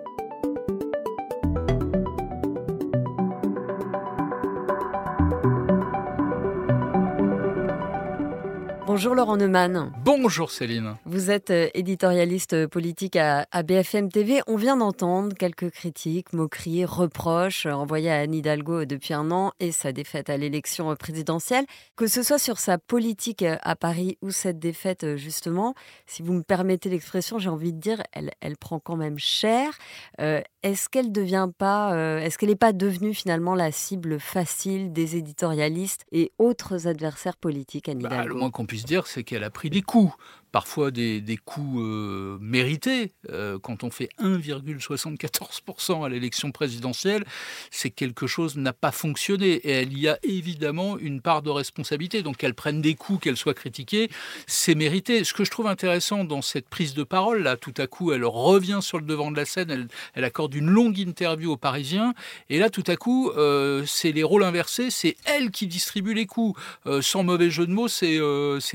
Bonjour 8.98 9.14
Laurent 9.14 9.36
Neumann. 9.36 9.92
Bonjour 10.04 10.50
Céline. 10.50 10.96
Vous 11.04 11.30
êtes 11.30 11.50
euh, 11.50 11.68
éditorialiste 11.72 12.66
politique 12.66 13.14
à, 13.14 13.46
BFM 13.62 14.10
TV. 14.10 14.40
On 14.48 14.56
vient 14.56 14.76
d'entendre 14.76 15.36
quelques 15.36 15.70
critiques, 15.70 16.32
moqueries, 16.32 16.84
reproches 16.84 17.66
envoyés 17.66 18.10
à 18.10 18.16
Anne 18.16 18.34
Hidalgo 18.34 18.86
depuis 18.86 19.14
un 19.14 19.30
an 19.30 19.52
et 19.60 19.70
sa 19.70 19.92
défaite 19.92 20.30
à 20.30 20.36
l'élection 20.36 20.92
présidentielle. 20.96 21.64
Que 21.94 22.08
ce 22.08 22.24
soit 22.24 22.40
sur 22.40 22.58
sa 22.58 22.76
politique 22.76 23.44
à 23.44 23.76
Paris 23.76 24.18
ou 24.20 24.32
cette 24.32 24.58
défaite 24.58 25.14
justement, 25.14 25.74
si 26.06 26.24
vous 26.24 26.32
me 26.32 26.42
permettez 26.42 26.88
l'expression, 26.88 27.38
j'ai 27.38 27.50
envie 27.50 27.72
de 27.72 27.78
dire, 27.78 28.02
elle, 28.10 28.32
elle 28.40 28.56
prend 28.56 28.80
quand 28.80 28.96
même 28.96 29.20
cher. 29.20 29.78
Euh, 30.20 30.40
est-ce 30.62 30.88
qu'elle 30.88 31.12
devient 31.12 31.48
pas, 31.56 31.94
euh, 31.94 32.18
est-ce 32.18 32.36
qu'elle 32.36 32.48
n'est 32.48 32.56
pas 32.56 32.72
devenue 32.72 33.14
finalement 33.14 33.54
la 33.54 33.70
cible 33.70 34.18
facile 34.18 34.92
des 34.92 35.16
éditorialistes 35.16 36.04
et 36.10 36.32
autres 36.38 36.88
adversaires 36.88 37.36
politiques, 37.36 37.88
Anne 37.88 38.00
bah, 38.00 38.24
Le 38.24 38.34
moins 38.34 38.50
qu'on 38.50 38.66
puisse 38.66 38.84
dire, 38.84 39.06
c'est 39.06 39.22
qu'elle 39.22 39.44
a 39.44 39.50
pris 39.50 39.70
des 39.70 39.82
coups 39.82 40.12
parfois 40.52 40.90
des, 40.90 41.20
des 41.20 41.36
coûts 41.36 41.80
euh, 41.80 42.38
mérités. 42.40 43.12
Euh, 43.30 43.58
quand 43.58 43.84
on 43.84 43.90
fait 43.90 44.08
1,74% 44.20 46.04
à 46.04 46.08
l'élection 46.08 46.50
présidentielle, 46.50 47.24
c'est 47.70 47.90
quelque 47.90 48.26
chose 48.26 48.56
n'a 48.56 48.72
pas 48.72 48.92
fonctionné. 48.92 49.54
Et 49.54 49.70
elle 49.70 49.96
y 49.96 50.08
a 50.08 50.18
évidemment 50.22 50.98
une 50.98 51.20
part 51.20 51.42
de 51.42 51.50
responsabilité. 51.50 52.22
Donc 52.22 52.38
qu'elle 52.38 52.54
prenne 52.54 52.80
des 52.80 52.94
coups, 52.94 53.24
qu'elle 53.24 53.36
soit 53.36 53.54
critiquée, 53.54 54.10
c'est 54.46 54.74
mérité. 54.74 55.24
Ce 55.24 55.34
que 55.34 55.44
je 55.44 55.50
trouve 55.50 55.66
intéressant 55.66 56.24
dans 56.24 56.42
cette 56.42 56.68
prise 56.68 56.94
de 56.94 57.04
parole, 57.04 57.42
là, 57.42 57.56
tout 57.56 57.74
à 57.76 57.86
coup, 57.86 58.12
elle 58.12 58.24
revient 58.24 58.80
sur 58.80 58.98
le 58.98 59.04
devant 59.04 59.30
de 59.30 59.36
la 59.36 59.44
scène, 59.44 59.88
elle, 60.14 60.24
accorde 60.24 60.54
une 60.54 60.68
longue 60.68 60.98
interview 60.98 61.52
aux 61.52 61.56
Parisiens. 61.56 62.14
Et 62.50 62.58
là, 62.58 62.70
tout 62.70 62.84
à 62.86 62.96
coup, 62.96 63.30
euh, 63.30 63.84
c'est 63.86 64.12
les 64.12 64.22
rôles 64.22 64.44
inversés, 64.44 64.90
c'est 64.90 65.16
elle 65.24 65.50
qui 65.50 65.66
distribue 65.66 66.14
les 66.14 66.26
coups. 66.26 66.58
sans 67.00 67.22
mauvais 67.22 67.50
jeu 67.50 67.66
de 67.66 67.72
mots, 67.72 67.88
c'est 67.88 68.18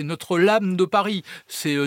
notre 0.04 0.38
lame 0.38 0.76
de 0.76 0.86
Paris 0.86 1.24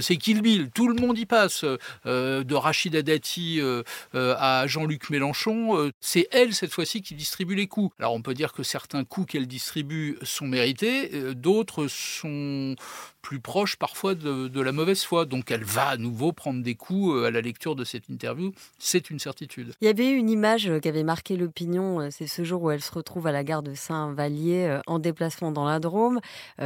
c'est 0.01 0.17
Kill 0.17 0.37
tout 0.75 0.89
le 0.89 0.95
monde 0.95 1.19
y 1.19 1.27
passe, 1.27 1.65
euh, 2.07 2.45
de 2.45 2.55
Rachida 2.55 3.03
Dati 3.03 3.61
euh, 3.61 3.83
à 4.15 4.67
Jean-Luc 4.67 5.11
Mélenchon, 5.11 5.91
c'est 6.01 6.29
elle 6.31 6.55
cette 6.55 6.73
fois-ci 6.73 7.03
qui 7.03 7.15
distribue 7.15 7.55
les 7.55 7.67
coups. 7.67 7.95
Alors 7.99 8.15
on 8.15 8.23
peut 8.23 8.35
dire 8.35 8.53
que 8.53 8.63
certains 8.63 9.05
coups 9.05 9.33
qu'elle 9.33 9.47
distribue 9.47 10.19
sont 10.23 10.47
mérités, 10.47 11.11
d'autres 11.35 11.89
sont 11.89 12.77
plus 13.23 13.41
proches 13.41 13.75
parfois 13.77 14.15
de, 14.15 14.61
la 14.61 14.73
mauvaise 14.73 15.03
foi. 15.03 15.25
Donc 15.25 15.51
elle 15.51 15.65
va 15.65 15.89
à 15.89 15.97
nouveau 15.97 16.33
prendre 16.33 16.63
des 16.63 16.75
coups 16.75 17.25
à 17.25 17.31
la 17.31 17.41
lecture 17.41 17.75
de 17.75 17.85
cette 17.85 18.09
interview, 18.09 18.53
c'est 18.79 19.11
une 19.11 19.19
certitude. 19.19 19.73
Il 19.81 19.87
y 19.87 19.89
avait 19.89 20.11
une 20.11 20.31
image 20.31 20.71
qui 20.81 20.89
avait 20.89 21.03
marqué 21.03 21.37
l'opinion, 21.37 22.09
c'est 22.11 22.27
ce 22.27 22.45
jour 22.45 22.63
où 22.63 22.71
elle 22.71 22.83
se 22.83 22.93
retrouve 22.93 23.27
à 23.27 23.33
la 23.33 23.45
gare 23.45 23.63
de 23.63 23.75
Saint-Vallier 23.75 24.81
en 24.87 24.99
déplacement 24.99 25.51
dans 25.51 25.65
la 25.65 25.81
Drôme. 25.81 26.21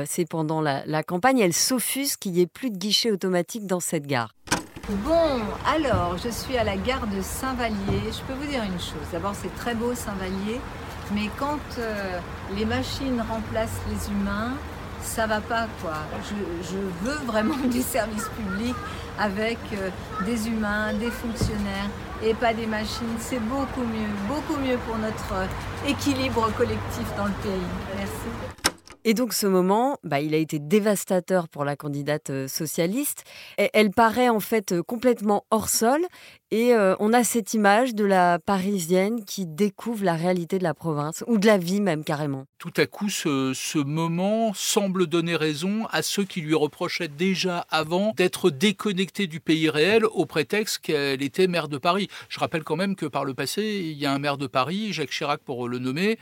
C'est 0.05 0.29
pendant 0.29 0.61
la, 0.61 1.03
campagne, 1.03 1.39
elle 1.39 1.55
s'offusque 1.55 2.21
qu'il 2.21 2.33
n'y 2.33 2.41
ait 2.41 2.47
plus 2.47 2.71
de 2.71 2.77
automatique 3.09 3.67
dans 3.67 3.81
cette 3.81 4.07
gare. 4.07 4.35
Bon, 5.05 5.41
alors, 5.65 6.17
je 6.19 6.29
suis 6.31 6.57
à 6.57 6.65
la 6.65 6.77
gare 6.77 7.07
de 7.07 7.23
Saint-Vallier. 7.23 8.11
Je 8.13 8.21
peux 8.27 8.33
vous 8.33 8.51
dire 8.51 8.65
une 8.65 8.81
chose. 8.81 9.07
D'abord, 9.13 9.35
c'est 9.41 9.55
très 9.55 9.75
beau 9.75 9.95
Saint-Vallier, 9.95 10.61
mais 11.15 11.31
quand 11.39 11.61
euh, 11.79 12.19
les 12.57 12.65
machines 12.65 13.23
remplacent 13.31 13.81
les 13.89 14.11
humains, 14.11 14.53
ça 15.03 15.27
va 15.27 15.41
pas 15.41 15.67
quoi. 15.81 15.95
Je, 16.29 16.77
veux 17.05 17.25
vraiment 17.27 17.57
du 17.71 17.83
service 17.83 18.29
public 18.37 18.75
avec 19.19 19.59
euh, 19.75 19.91
des 20.27 20.49
humains, 20.49 20.93
des 20.95 21.11
fonctionnaires 21.11 21.91
et 22.23 22.35
pas 22.35 22.53
des 22.53 22.67
machines. 22.67 23.17
C'est 23.19 23.41
beaucoup 23.41 23.83
mieux, 23.83 24.11
beaucoup 24.29 24.61
mieux 24.61 24.79
pour 24.87 24.99
notre 24.99 25.33
euh, 25.35 25.47
équilibre 25.89 26.51
collectif 26.57 27.07
dans 27.17 27.27
le 27.27 27.33
pays. 27.43 27.69
Merci. 27.97 28.70
Et 29.05 29.15
donc 29.15 29.33
ce 29.33 29.47
moment, 29.47 29.97
bah, 30.05 30.21
il 30.21 30.35
a 30.35 30.37
été 30.37 30.59
dévastateur 30.59 31.49
pour 31.49 31.65
la 31.65 31.75
candidate 31.75 32.29
euh, 32.31 32.49
socialiste. 32.49 33.25
elle 33.57 33.91
paraît 33.91 34.29
en 34.29 34.41
fait 34.41 34.73
euh, 34.73 34.83
complètement 34.83 35.45
hors 35.51 35.71
sol 35.71 36.01
et 36.51 36.75
euh, 36.75 36.97
on 36.99 37.13
a 37.13 37.23
cette 37.25 37.55
image 37.55 37.95
de 37.95 38.05
la 38.05 38.39
Parisienne 38.39 39.25
qui 39.25 39.47
découvre 39.47 40.05
la 40.05 40.15
réalité 40.15 40.59
de 40.59 40.65
la 40.65 40.75
province, 40.75 41.23
ou 41.27 41.39
de 41.39 41.47
la 41.47 41.59
vie 41.59 41.81
même 41.81 42.05
carrément. 42.05 42.45
Tout 42.59 42.73
à 42.77 42.87
coup, 42.87 43.09
ce, 43.09 43.79
moment 43.79 44.53
semble 44.55 45.07
donner 45.07 45.37
raison 45.37 45.87
à 45.91 46.03
ceux 46.03 46.25
qui 46.25 46.41
lui 46.41 46.55
reprochaient 46.55 47.09
déjà 47.09 47.67
avant 47.71 48.13
d'être 48.17 48.51
déconnectée 48.51 49.27
du 49.27 49.41
pays 49.41 49.71
réel 49.71 50.05
au 50.05 50.27
prétexte 50.27 50.79
qu'elle 50.79 51.23
était 51.23 51.47
maire 51.47 51.69
de 51.69 51.79
Paris. 51.79 52.09
Je 52.29 52.39
rappelle 52.39 52.65
quand 52.65 52.77
même 52.77 52.97
que 52.97 53.07
par 53.07 53.25
le 53.25 53.35
passé, 53.35 53.63
il 53.63 53.97
y 53.97 54.07
a 54.07 54.13
un 54.13 54.19
maire 54.19 54.37
de 54.37 54.47
Paris, 54.47 54.93
Jacques 54.93 55.11
Chirac 55.11 55.41
pour 55.41 55.69
le 55.69 55.79
nommer, 55.79 56.19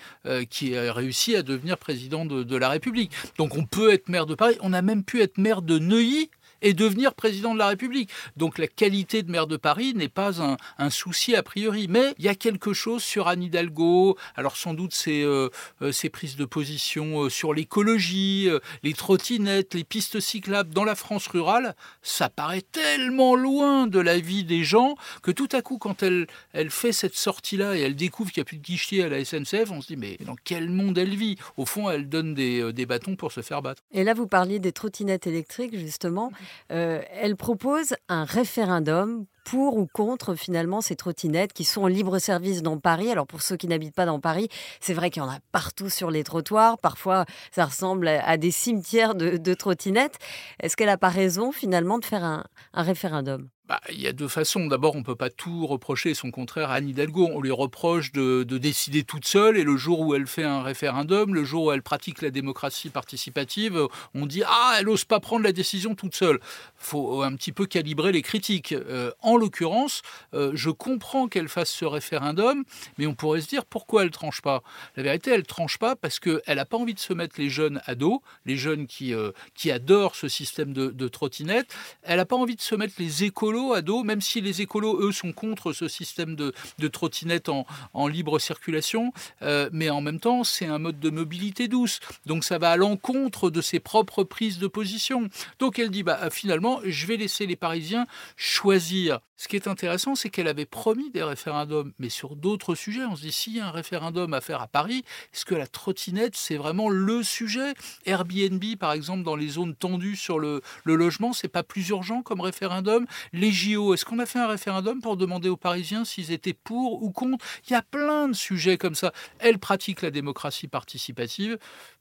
qui 0.50 0.76
a 0.76 0.92
réussi 0.92 1.34
à 1.36 1.42
devenir 1.42 1.78
président 1.78 2.24
de, 2.24 2.42
de 2.42 2.56
la 2.56 2.68
République. 2.68 3.12
Donc 3.38 3.56
on 3.56 3.64
peut 3.64 3.92
être 3.92 4.08
maire 4.08 4.26
de 4.26 4.34
Paris, 4.34 4.56
on 4.60 4.72
a 4.72 4.82
même 4.82 5.04
pu 5.04 5.20
être 5.22 5.38
maire 5.38 5.62
de 5.62 5.78
Neuilly 5.78 6.30
et 6.62 6.74
devenir 6.74 7.14
président 7.14 7.54
de 7.54 7.58
la 7.58 7.68
République. 7.68 8.10
Donc 8.36 8.58
la 8.58 8.66
qualité 8.66 9.22
de 9.22 9.30
maire 9.30 9.46
de 9.46 9.56
Paris 9.56 9.94
n'est 9.94 10.08
pas 10.08 10.42
un, 10.42 10.90
souci 10.90 11.36
a 11.36 11.42
priori. 11.42 11.86
Mais 11.88 12.14
il 12.18 12.24
y 12.24 12.28
a 12.28 12.34
quelque 12.34 12.72
chose 12.72 13.02
sur 13.02 13.28
Anne 13.28 13.42
Hidalgo, 13.42 14.16
alors 14.36 14.56
sans 14.56 14.74
doute 14.74 14.94
ses, 14.94 15.22
euh, 15.22 15.48
euh, 15.82 15.92
prises 16.12 16.36
de 16.36 16.44
position 16.44 17.24
euh, 17.24 17.28
sur 17.28 17.52
l'écologie, 17.52 18.48
les 18.82 18.94
trottinettes, 18.94 19.74
les 19.74 19.84
pistes 19.84 20.20
cyclables 20.20 20.72
dans 20.72 20.84
la 20.84 20.94
France 20.94 21.26
rurale, 21.26 21.74
ça 22.02 22.28
paraît 22.28 22.62
tellement 22.62 23.34
loin 23.34 23.86
de 23.86 23.98
la 23.98 24.18
vie 24.18 24.44
des 24.44 24.64
gens 24.64 24.96
que 25.22 25.30
tout 25.30 25.48
à 25.52 25.62
coup, 25.62 25.78
quand 25.78 26.02
elle, 26.02 26.26
elle 26.52 26.70
fait 26.70 26.92
cette 26.92 27.14
sortie-là 27.14 27.76
et 27.76 27.80
elle 27.80 27.96
découvre 27.96 28.30
qu'il 28.30 28.40
n'y 28.40 28.42
a 28.42 28.46
plus 28.46 28.56
de 28.56 28.62
guichet 28.62 29.02
à 29.02 29.08
la 29.08 29.24
SNCF, 29.24 29.70
on 29.70 29.80
se 29.80 29.88
dit 29.88 29.96
mais 29.96 30.16
dans 30.24 30.36
quel 30.44 30.70
monde 30.70 30.96
elle 30.98 31.14
vit? 31.14 31.36
Au 31.56 31.66
fond, 31.66 31.90
elle 31.90 32.08
donne 32.08 32.34
des, 32.34 32.72
des 32.72 32.86
bâtons 32.86 33.16
pour 33.16 33.32
se 33.32 33.42
faire 33.42 33.62
battre. 33.62 33.82
Et 33.92 34.04
là, 34.04 34.14
vous 34.14 34.26
parliez 34.26 34.58
des 34.58 34.72
trottinettes 34.72 35.26
électriques, 35.26 35.76
justement. 35.78 36.32
Euh, 36.72 37.02
elle 37.12 37.36
propose 37.36 37.94
un 38.08 38.24
référendum 38.24 39.26
pour 39.44 39.76
ou 39.76 39.86
contre 39.86 40.34
finalement 40.34 40.80
ces 40.80 40.94
trottinettes 40.94 41.52
qui 41.52 41.64
sont 41.64 41.82
en 41.82 41.86
libre 41.86 42.18
service 42.18 42.62
dans 42.62 42.78
Paris. 42.78 43.10
Alors 43.10 43.26
pour 43.26 43.40
ceux 43.40 43.56
qui 43.56 43.66
n'habitent 43.66 43.94
pas 43.94 44.06
dans 44.06 44.20
Paris, 44.20 44.48
c'est 44.80 44.94
vrai 44.94 45.10
qu'il 45.10 45.22
y 45.22 45.26
en 45.26 45.30
a 45.30 45.38
partout 45.52 45.88
sur 45.88 46.10
les 46.10 46.24
trottoirs. 46.24 46.78
Parfois, 46.78 47.24
ça 47.50 47.64
ressemble 47.64 48.08
à 48.08 48.36
des 48.36 48.50
cimetières 48.50 49.14
de, 49.14 49.54
trottinettes. 49.54 50.18
Est-ce 50.60 50.76
qu'elle 50.76 50.88
n'a 50.88 50.98
pas 50.98 51.08
raison 51.08 51.52
finalement 51.52 51.98
de 51.98 52.04
faire 52.04 52.24
un 52.24 52.44
référendum? 52.74 53.48
Bah, 53.68 53.82
il 53.90 54.00
y 54.00 54.06
a 54.06 54.14
deux 54.14 54.28
façons. 54.28 54.66
D'abord, 54.66 54.94
on 54.94 55.00
ne 55.00 55.04
peut 55.04 55.14
pas 55.14 55.28
tout 55.28 55.66
reprocher 55.66 56.14
son 56.14 56.30
contraire 56.30 56.70
à 56.70 56.76
Anne 56.76 56.88
Hidalgo. 56.88 57.28
On 57.30 57.42
lui 57.42 57.50
reproche 57.50 58.12
de, 58.12 58.42
décider 58.44 59.04
toute 59.04 59.26
seule 59.26 59.58
et 59.58 59.62
le 59.62 59.76
jour 59.76 60.00
où 60.00 60.14
elle 60.14 60.26
fait 60.26 60.42
un 60.42 60.62
référendum, 60.62 61.34
le 61.34 61.44
jour 61.44 61.64
où 61.64 61.72
elle 61.72 61.82
pratique 61.82 62.22
la 62.22 62.30
démocratie 62.30 62.88
participative, 62.88 63.86
on 64.14 64.24
dit 64.24 64.42
Ah, 64.46 64.76
elle 64.78 64.86
n'ose 64.86 65.04
pas 65.04 65.20
prendre 65.20 65.44
la 65.44 65.52
décision 65.52 65.94
toute 65.94 66.14
seule. 66.14 66.40
faut 66.76 67.22
un 67.22 67.34
petit 67.34 67.52
peu 67.52 67.66
calibrer 67.66 68.10
les 68.10 68.22
critiques. 68.22 68.72
Euh, 68.72 69.10
en 69.20 69.36
l'occurrence, 69.36 70.00
euh, 70.32 70.52
je 70.54 70.70
comprends 70.70 71.28
qu'elle 71.28 71.48
fasse 71.48 71.70
ce 71.70 71.84
référendum, 71.84 72.64
mais 72.96 73.06
on 73.06 73.14
pourrait 73.14 73.42
se 73.42 73.48
dire 73.48 73.66
pourquoi 73.66 74.02
elle 74.02 74.10
tranche 74.10 74.40
pas? 74.40 74.62
La 74.96 75.02
vérité, 75.02 75.30
elle 75.30 75.42
tranche 75.42 75.76
pas 75.76 75.94
parce 75.94 76.20
qu'elle 76.20 76.40
n'a 76.46 76.64
pas 76.64 76.78
envie 76.78 76.94
de 76.94 77.00
se 77.00 77.12
mettre 77.12 77.34
les 77.38 77.50
jeunes 77.50 77.82
à 77.84 77.94
dos, 77.94 78.22
les 78.46 78.56
jeunes 78.56 78.86
qui, 78.86 79.12
euh, 79.12 79.32
qui 79.54 79.70
adorent 79.70 80.14
ce 80.14 80.28
système 80.28 80.72
de, 80.72 80.86
de 80.86 81.08
trottinette. 81.08 81.76
Elle 82.02 82.16
n'a 82.16 82.24
pas 82.24 82.36
envie 82.36 82.56
de 82.56 82.62
se 82.62 82.74
mettre 82.74 82.94
les 82.98 83.24
écolos 83.24 83.57
à 83.72 83.82
dos, 83.82 84.04
même 84.04 84.20
si 84.20 84.40
les 84.40 84.62
écolos, 84.62 85.00
eux, 85.00 85.12
sont 85.12 85.32
contre 85.32 85.72
ce 85.72 85.88
système 85.88 86.36
de, 86.36 86.52
de 86.78 86.88
trottinette 86.88 87.48
en, 87.48 88.08
libre 88.08 88.38
circulation, 88.38 89.12
euh, 89.42 89.68
mais 89.72 89.90
en 89.90 90.00
même 90.00 90.20
temps, 90.20 90.44
c'est 90.44 90.66
un 90.66 90.78
mode 90.78 90.98
de 90.98 91.10
mobilité 91.10 91.68
douce. 91.68 92.00
Donc 92.26 92.44
ça 92.44 92.58
va 92.58 92.70
à 92.70 92.76
l'encontre 92.76 93.50
de 93.50 93.60
ses 93.60 93.80
propres 93.80 94.24
prises 94.24 94.58
de 94.58 94.66
position. 94.66 95.28
Donc 95.58 95.78
elle 95.78 95.90
dit, 95.90 96.02
bah, 96.02 96.30
finalement, 96.30 96.80
je 96.84 97.06
vais 97.06 97.16
laisser 97.16 97.46
les 97.46 97.56
Parisiens 97.56 98.06
choisir. 98.36 99.20
Ce 99.40 99.46
qui 99.46 99.54
est 99.54 99.68
intéressant, 99.68 100.16
c'est 100.16 100.30
qu'elle 100.30 100.48
avait 100.48 100.66
promis 100.66 101.10
des 101.10 101.22
référendums, 101.22 101.92
mais 102.00 102.08
sur 102.08 102.34
d'autres 102.34 102.74
sujets. 102.74 103.04
On 103.04 103.14
se 103.14 103.20
dit, 103.22 103.30
s'il 103.30 103.56
y 103.56 103.60
a 103.60 103.68
un 103.68 103.70
référendum 103.70 104.34
à 104.34 104.40
faire 104.40 104.60
à 104.60 104.66
Paris, 104.66 105.04
est-ce 105.32 105.44
que 105.44 105.54
la 105.54 105.68
trottinette, 105.68 106.34
c'est 106.34 106.56
vraiment 106.56 106.88
le 106.88 107.22
sujet? 107.22 107.74
Airbnb, 108.04 108.64
par 108.80 108.92
exemple, 108.92 109.22
dans 109.22 109.36
les 109.36 109.46
zones 109.46 109.76
tendues 109.76 110.16
sur 110.16 110.40
le, 110.40 110.60
logement, 110.84 111.32
c'est 111.32 111.46
pas 111.46 111.62
plus 111.62 111.88
urgent 111.90 112.22
comme 112.22 112.40
référendum? 112.40 113.06
JO, 113.52 113.94
est-ce 113.94 114.04
qu'on 114.04 114.18
a 114.18 114.26
fait 114.26 114.38
un 114.38 114.46
référendum 114.46 115.00
pour 115.00 115.16
demander 115.16 115.48
aux 115.48 115.56
Parisiens 115.56 116.04
s'ils 116.04 116.32
étaient 116.32 116.52
pour 116.52 117.02
ou 117.02 117.10
contre? 117.10 117.44
Il 117.68 117.72
y 117.72 117.76
a 117.76 117.82
plein 117.82 118.28
de 118.28 118.34
sujets 118.34 118.78
comme 118.78 118.94
ça. 118.94 119.12
Elle 119.38 119.58
pratique 119.58 120.02
la 120.02 120.10
démocratie 120.10 120.68
participative 120.68 121.58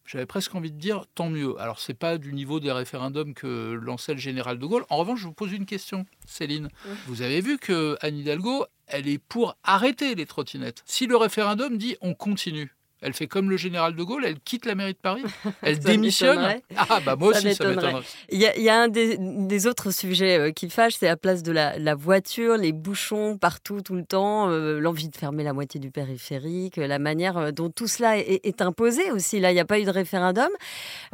j'avais 0.08 0.25
presque 0.25 0.56
envie 0.56 0.72
de 0.72 0.80
dire 0.80 1.06
tant 1.13 1.30
mieux. 1.30 1.60
Alors 1.60 1.80
c'est 1.80 1.94
pas 1.94 2.18
du 2.18 2.34
niveau 2.34 2.60
des 2.60 2.72
référendums 2.72 3.34
que 3.34 3.74
lançait 3.74 4.13
le 4.13 4.20
général 4.20 4.58
de 4.58 4.66
Gaulle. 4.66 4.86
En 4.89 4.98
revanche, 4.98 5.20
je 5.20 5.25
vous 5.25 5.34
pose 5.34 5.51
une 5.51 5.66
question, 5.66 6.06
Céline. 6.25 6.70
Vous 7.08 7.22
avez 7.22 7.42
vu 7.42 7.58
que 7.58 7.98
Anne 8.01 8.18
Hidalgo, 8.18 8.66
elle 8.88 9.08
est 9.08 9.18
pour 9.18 9.58
arrêter 9.63 10.16
les 10.16 10.25
trottinettes. 10.25 10.82
Si 10.86 11.08
le 11.08 11.18
référendum 11.18 11.77
dit 11.77 11.98
on 12.01 12.13
continue, 12.13 12.74
Elle 13.01 13.13
fait 13.13 13.27
comme 13.27 13.51
le 13.51 13.58
général 13.58 13.96
de 13.96 14.01
Gaulle, 14.01 14.25
elle 14.25 14.39
quitte 14.39 14.66
la 14.66 14.74
mairie 14.74 14.94
de 14.94 14.98
Paris, 14.98 15.24
elle 15.62 15.77
démissionne. 15.77 16.62
Ah 16.75 17.00
bah 17.06 17.16
moi 17.16 17.30
aussi 17.30 17.54
ça 17.54 17.68
m'étonnerait. 17.68 18.01
Il, 18.30 18.39
y 18.39 18.70
a, 18.70 18.82
un 18.82 18.88
des, 18.88 19.68
autres 19.68 19.92
sujets 19.92 20.39
euh, 20.39 20.51
qui 20.51 20.68
fâche, 20.70 20.96
c'est 21.00 21.06
la 21.06 21.16
place 21.16 21.44
de 21.44 21.51
la, 21.51 21.96
voiture, 21.96 22.58
les 22.58 22.72
bouchons 22.72 23.38
partout 23.38 23.82
tout 23.82 23.94
le 23.94 24.04
temps, 24.04 24.50
euh, 24.50 24.80
l'envie 24.80 25.10
de 25.10 25.16
fermer 25.16 25.44
la 25.44 25.54
moitié 25.54 25.80
du 25.80 25.92
périphérique, 25.92 26.77
la 26.77 26.98
manière 26.98 27.38
euh, 27.38 27.51
dont 27.51 27.70
tout 27.70 27.88
cela 27.88 28.18
est, 28.18 28.62
imposé 28.62 29.12
aussi. 29.12 29.39
Là, 29.39 29.51
il 29.51 29.54
n'y 29.54 29.60
a 29.60 29.66
pas 29.66 29.80
eu 29.80 29.84
de 29.84 29.92
référendum. 29.92 30.50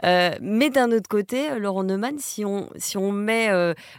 mais 0.01 0.69
d'un 0.69 0.91
autre 0.91 1.09
côté, 1.09 1.59
Laurent 1.59 1.83
Neumann, 1.83 2.17
si 2.19 2.45
on, 2.45 2.69
si 2.77 2.95
on 2.95 3.11
met 3.11 3.49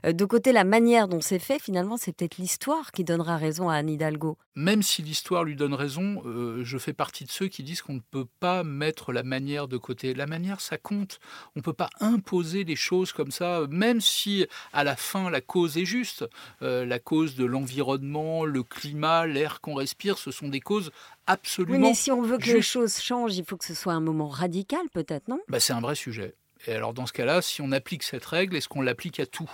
de 0.05 0.25
côté 0.25 0.53
la 0.53 0.65
manière 0.65 1.09
dont 1.09 1.21
c'est 1.21 1.39
fait, 1.39 1.61
finalement, 1.61 1.99
c'est 1.99 2.17
peut-être 2.17 2.39
l'histoire 2.39 2.93
qui 2.93 3.05
donnera 3.05 3.37
raison 3.37 3.69
à 3.69 3.75
Anne 3.75 3.91
Hidalgo. 3.91 4.39
Même 4.57 4.83
si 4.83 5.03
l'histoire 5.03 5.45
lui 5.45 5.57
donne 5.57 5.75
raison, 5.75 6.23
je 6.63 6.79
fais 6.79 6.95
partie 6.95 7.25
de 7.25 7.31
ceux 7.31 7.49
qui 7.49 7.63
disent 7.63 7.74
qu'on 7.83 7.95
ne 7.95 8.01
peut 8.11 8.27
pas 8.41 8.65
mettre 8.65 9.13
la 9.13 9.23
manière 9.23 9.69
de 9.69 9.77
côté. 9.77 10.15
La 10.15 10.27
manière, 10.27 10.61
ça 10.61 10.79
compte. 10.79 11.19
On 11.57 11.61
ne 11.61 11.63
peut 11.63 11.73
pas 11.73 11.91
imposer 12.01 12.65
les 12.65 12.77
choses 12.77 13.13
comme 13.13 13.31
ça, 13.31 13.63
même 13.71 14.01
si 14.01 14.47
à 14.73 14.85
la 14.85 14.97
fin 14.97 15.31
la 15.31 15.41
cause 15.41 15.77
est 15.79 15.85
juste. 15.85 16.25
Euh, 16.63 16.85
la 16.85 16.99
cause 16.99 17.35
de 17.35 17.45
l'environnement, 17.45 18.45
le 18.45 18.63
climat, 18.63 19.27
l'air 19.27 19.61
qu'on 19.61 19.75
respire, 19.75 20.19
ce 20.19 20.31
sont 20.31 20.49
des 20.49 20.61
causes 20.61 20.91
absolument. 21.27 21.79
Oui, 21.79 21.83
mais 21.83 21.95
si 21.95 22.11
on 22.11 22.23
veut 22.23 22.39
que 22.39 22.51
les 22.51 22.63
choses 22.63 22.99
changent, 22.99 23.37
il 23.37 23.45
faut 23.45 23.57
que 23.57 23.65
ce 23.65 23.75
soit 23.75 23.93
un 23.93 24.01
moment 24.01 24.29
radical, 24.29 24.83
peut-être, 24.93 25.29
non? 25.29 25.41
Bah, 25.49 25.61
C'est 25.61 25.73
un 25.73 25.81
vrai 25.81 25.95
sujet. 25.95 26.35
Et 26.67 26.73
alors 26.73 26.95
dans 26.95 27.07
ce 27.07 27.13
cas-là, 27.13 27.43
si 27.43 27.61
on 27.61 27.73
applique 27.73 28.03
cette 28.03 28.25
règle, 28.25 28.57
est-ce 28.57 28.69
qu'on 28.69 28.81
l'applique 28.81 29.21
à 29.21 29.27
tout? 29.27 29.51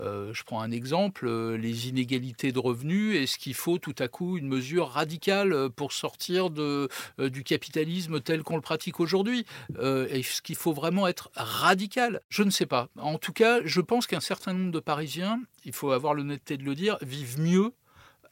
Euh, 0.00 0.32
Je 0.32 0.44
prends 0.44 0.60
un 0.60 0.70
exemple, 0.70 1.26
euh, 1.26 1.56
les 1.56 1.88
inégalités 1.88 2.52
de 2.52 2.58
revenus, 2.58 3.16
est-ce 3.16 3.38
qu'il 3.38 3.54
faut 3.54 3.78
tout 3.78 3.94
à 3.98 4.08
coup 4.08 4.38
une 4.38 4.48
mesure 4.48 4.88
radicale 4.88 5.52
euh, 5.52 5.68
pour 5.68 5.92
sortir 5.92 6.50
du 6.50 7.44
capitalisme 7.44 8.20
tel 8.20 8.42
qu'on 8.42 8.56
le 8.56 8.62
pratique 8.62 9.00
aujourd'hui? 9.00 9.44
Est-ce 9.78 10.42
qu'il 10.42 10.56
faut 10.56 10.72
vraiment 10.72 11.06
être 11.06 11.30
radical? 11.34 12.20
Je 12.28 12.42
ne 12.42 12.50
sais 12.50 12.66
pas. 12.66 12.88
En 12.98 13.18
tout 13.18 13.32
cas, 13.32 13.60
je 13.64 13.80
pense 13.80 14.06
qu'un 14.06 14.20
certain 14.20 14.52
nombre 14.52 14.72
de 14.72 14.80
Parisiens, 14.80 15.40
il 15.64 15.72
faut 15.72 15.90
avoir 15.90 16.14
l'honnêteté 16.14 16.56
de 16.56 16.64
le 16.64 16.74
dire, 16.74 16.98
vivent 17.02 17.40
mieux 17.40 17.72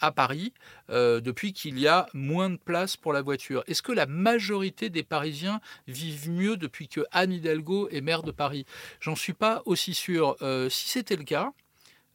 à 0.02 0.12
Paris 0.12 0.52
euh, 0.90 1.20
depuis 1.20 1.54
qu'il 1.54 1.78
y 1.78 1.88
a 1.88 2.06
moins 2.12 2.50
de 2.50 2.56
place 2.56 2.96
pour 2.96 3.14
la 3.14 3.22
voiture. 3.22 3.64
Est-ce 3.66 3.80
que 3.80 3.92
la 3.92 4.06
majorité 4.06 4.90
des 4.90 5.02
Parisiens 5.02 5.60
vivent 5.86 6.28
mieux 6.28 6.56
depuis 6.56 6.88
que 6.88 7.00
Anne 7.12 7.32
Hidalgo 7.32 7.88
est 7.88 8.02
maire 8.02 8.22
de 8.22 8.32
Paris? 8.32 8.66
J'en 9.00 9.16
suis 9.16 9.32
pas 9.32 9.62
aussi 9.64 9.94
sûr. 9.94 10.36
Euh, 10.42 10.68
si 10.68 10.88
c'était 10.88 11.16
le 11.16 11.24
cas, 11.24 11.52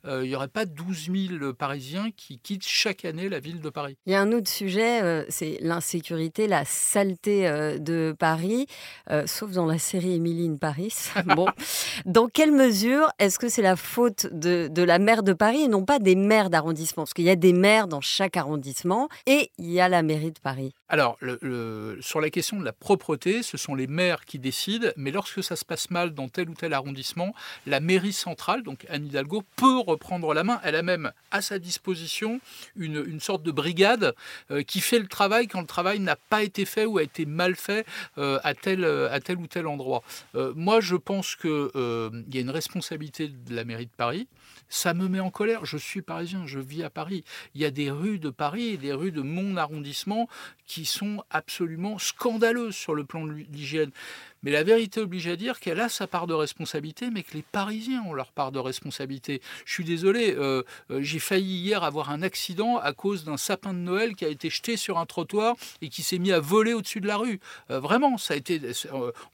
euh, 0.08 0.24
il 0.24 0.30
n'y 0.30 0.36
aurait 0.36 0.48
pas 0.48 0.66
12 0.66 1.10
000 1.30 1.54
Parisiens 1.54 2.10
qui 2.16 2.40
quittent 2.40 2.66
chaque 2.66 3.06
année 3.06 3.30
la 3.30 3.40
ville 3.40 3.60
de 3.60 3.70
Paris. 3.70 3.98
Il 4.06 4.14
y 4.14 4.16
a 4.16 4.22
un 4.22 4.32
autre 4.32 4.50
sujet, 4.50 5.04
euh, 5.04 5.26
c'est 5.30 5.58
l'insécurité, 5.62 6.48
la 6.48 6.66
saleté 6.66 7.48
euh, 7.48 7.78
de 7.78 8.16
Paris, 8.18 8.68
sauf 9.26 9.52
dans 9.52 9.66
la 9.66 9.80
série 9.80 10.16
Emily 10.16 10.48
in 10.48 10.58
Paris. 10.58 10.94
bon, 11.36 11.48
dans 12.06 12.28
quelle 12.28 12.52
mesure 12.52 13.10
est-ce 13.20 13.40
que 13.40 13.50
c'est 13.50 13.62
la 13.62 13.76
faute 13.76 14.28
de, 14.32 14.68
de, 14.72 14.84
la 14.84 15.00
maire 15.00 15.24
de 15.24 15.34
Paris 15.34 15.64
et 15.64 15.68
non 15.68 15.84
pas 15.84 16.00
des 16.00 16.16
maires 16.16 16.50
d'arrondissement? 16.50 17.04
Parce 17.04 17.14
qu'il 17.14 17.26
y 17.26 17.30
a 17.30 17.36
des 17.36 17.54
maires 17.54 17.88
dans 17.88 18.02
chaque 18.02 18.38
arrondissement 18.38 19.10
et 19.26 19.52
il 19.58 19.72
y 19.72 19.80
a 19.80 19.90
la 19.90 20.04
mairie 20.04 20.32
de 20.32 20.40
Paris. 20.40 20.74
Alors, 20.90 21.18
le, 21.20 21.98
sur 22.00 22.22
la 22.22 22.30
question 22.30 22.60
de 22.60 22.64
la 22.64 22.72
propreté, 22.72 23.44
ce 23.44 23.58
sont 23.58 23.76
les 23.76 23.88
maires 23.88 24.24
qui 24.24 24.40
décident, 24.40 24.88
mais 24.96 25.12
lorsque 25.12 25.44
ça 25.44 25.58
se 25.58 25.66
passe 25.66 25.92
mal 25.92 26.14
dans 26.14 26.30
tel 26.30 26.50
ou 26.50 26.54
tel 26.54 26.74
arrondissement, 26.74 27.34
la 27.66 27.82
mairie 27.82 28.14
centrale, 28.14 28.64
donc 28.64 28.86
Anne 28.90 29.06
Hidalgo, 29.06 29.44
peut 29.58 29.80
reprendre 29.98 30.34
la 30.34 30.44
main. 30.44 30.60
Elle 30.64 30.76
a 30.76 30.84
même 30.84 31.12
à 31.32 31.42
sa 31.42 31.60
disposition 31.60 32.40
une, 32.76 33.20
sorte 33.20 33.44
de 33.44 33.52
brigade 33.52 34.16
euh, 34.52 34.62
qui 34.62 34.80
fait 34.80 35.00
le 35.00 35.08
travail 35.08 35.48
quand 35.48 35.60
le 35.60 35.68
travail 35.68 36.00
n'a 36.00 36.16
pas 36.16 36.44
été 36.44 36.66
fait 36.66 36.86
ou 36.86 37.00
a 37.00 37.04
été 37.04 37.26
mal 37.26 37.56
fait 37.56 37.86
euh, 38.18 38.40
à, 38.44 38.54
tel, 38.54 38.86
à 38.86 39.20
tel 39.20 39.38
ou 39.38 39.48
tel 39.48 39.68
endroit. 39.68 40.04
Euh, 40.36 40.54
moi, 40.56 40.80
je 40.82 40.96
pense 40.96 41.36
qu'il 41.36 41.50
y 41.50 42.38
a 42.38 42.42
une 42.42 42.50
responsabilité 42.50 43.28
de 43.28 43.56
la 43.56 43.66
mairie 43.66 43.88
de 43.88 43.96
Paris. 43.98 44.28
Ça 44.70 44.94
me 44.94 45.08
met 45.08 45.20
en 45.20 45.32
colère. 45.32 45.66
Je 45.66 45.78
suis 45.78 46.02
parisien, 46.02 46.46
je 46.46 46.60
vis 46.60 46.84
à 46.84 46.90
Paris. 46.90 47.24
Il 47.56 47.62
y 47.62 47.66
a 47.66 47.72
des 47.72 47.90
rues 47.90 48.20
de 48.20 48.30
Paris 48.30 48.70
et 48.70 48.78
des 48.78 48.94
rues 48.94 49.12
de 49.12 49.22
mon 49.22 49.58
arrondissement 49.58 50.28
qui 50.66 50.86
sont 50.86 51.24
absolument 51.30 51.98
scandaleuses 51.98 52.76
sur 52.76 52.94
le 52.94 53.06
plan 53.06 53.26
de 53.26 53.32
l'hygiène. 53.32 53.92
Mais 54.48 54.54
la 54.54 54.64
vérité 54.64 55.02
oblige 55.02 55.28
à 55.28 55.36
dire 55.36 55.60
qu'elle 55.60 55.82
a 55.82 55.90
sa 55.90 56.08
part 56.08 56.26
de 56.26 56.34
responsabilité, 56.34 57.10
mais 57.12 57.22
que 57.22 57.34
les 57.34 57.42
Parisiens 57.42 58.02
ont 58.04 58.14
leur 58.14 58.32
part 58.32 58.54
de 58.54 58.60
responsabilité. 58.60 59.42
Je 59.66 59.74
suis 59.74 59.84
désolé, 59.84 60.34
euh, 60.38 60.64
euh, 60.90 61.02
j'ai 61.02 61.20
failli 61.20 61.58
hier 61.58 61.84
avoir 61.84 62.12
un 62.12 62.22
accident 62.22 62.78
à 62.78 62.94
cause 62.94 63.26
d'un 63.26 63.36
sapin 63.36 63.74
de 63.74 63.80
Noël 63.80 64.16
qui 64.16 64.24
a 64.24 64.30
été 64.30 64.50
jeté 64.50 64.78
sur 64.78 65.00
un 65.00 65.06
trottoir 65.06 65.58
et 65.82 65.90
qui 65.90 66.02
s'est 66.02 66.18
mis 66.18 66.32
à 66.32 66.40
voler 66.40 66.74
au-dessus 66.74 67.02
de 67.02 67.08
la 67.08 67.18
rue. 67.18 67.42
Euh, 67.72 67.82
vraiment, 67.82 68.18
ça 68.18 68.36
a 68.36 68.38
été. 68.38 68.62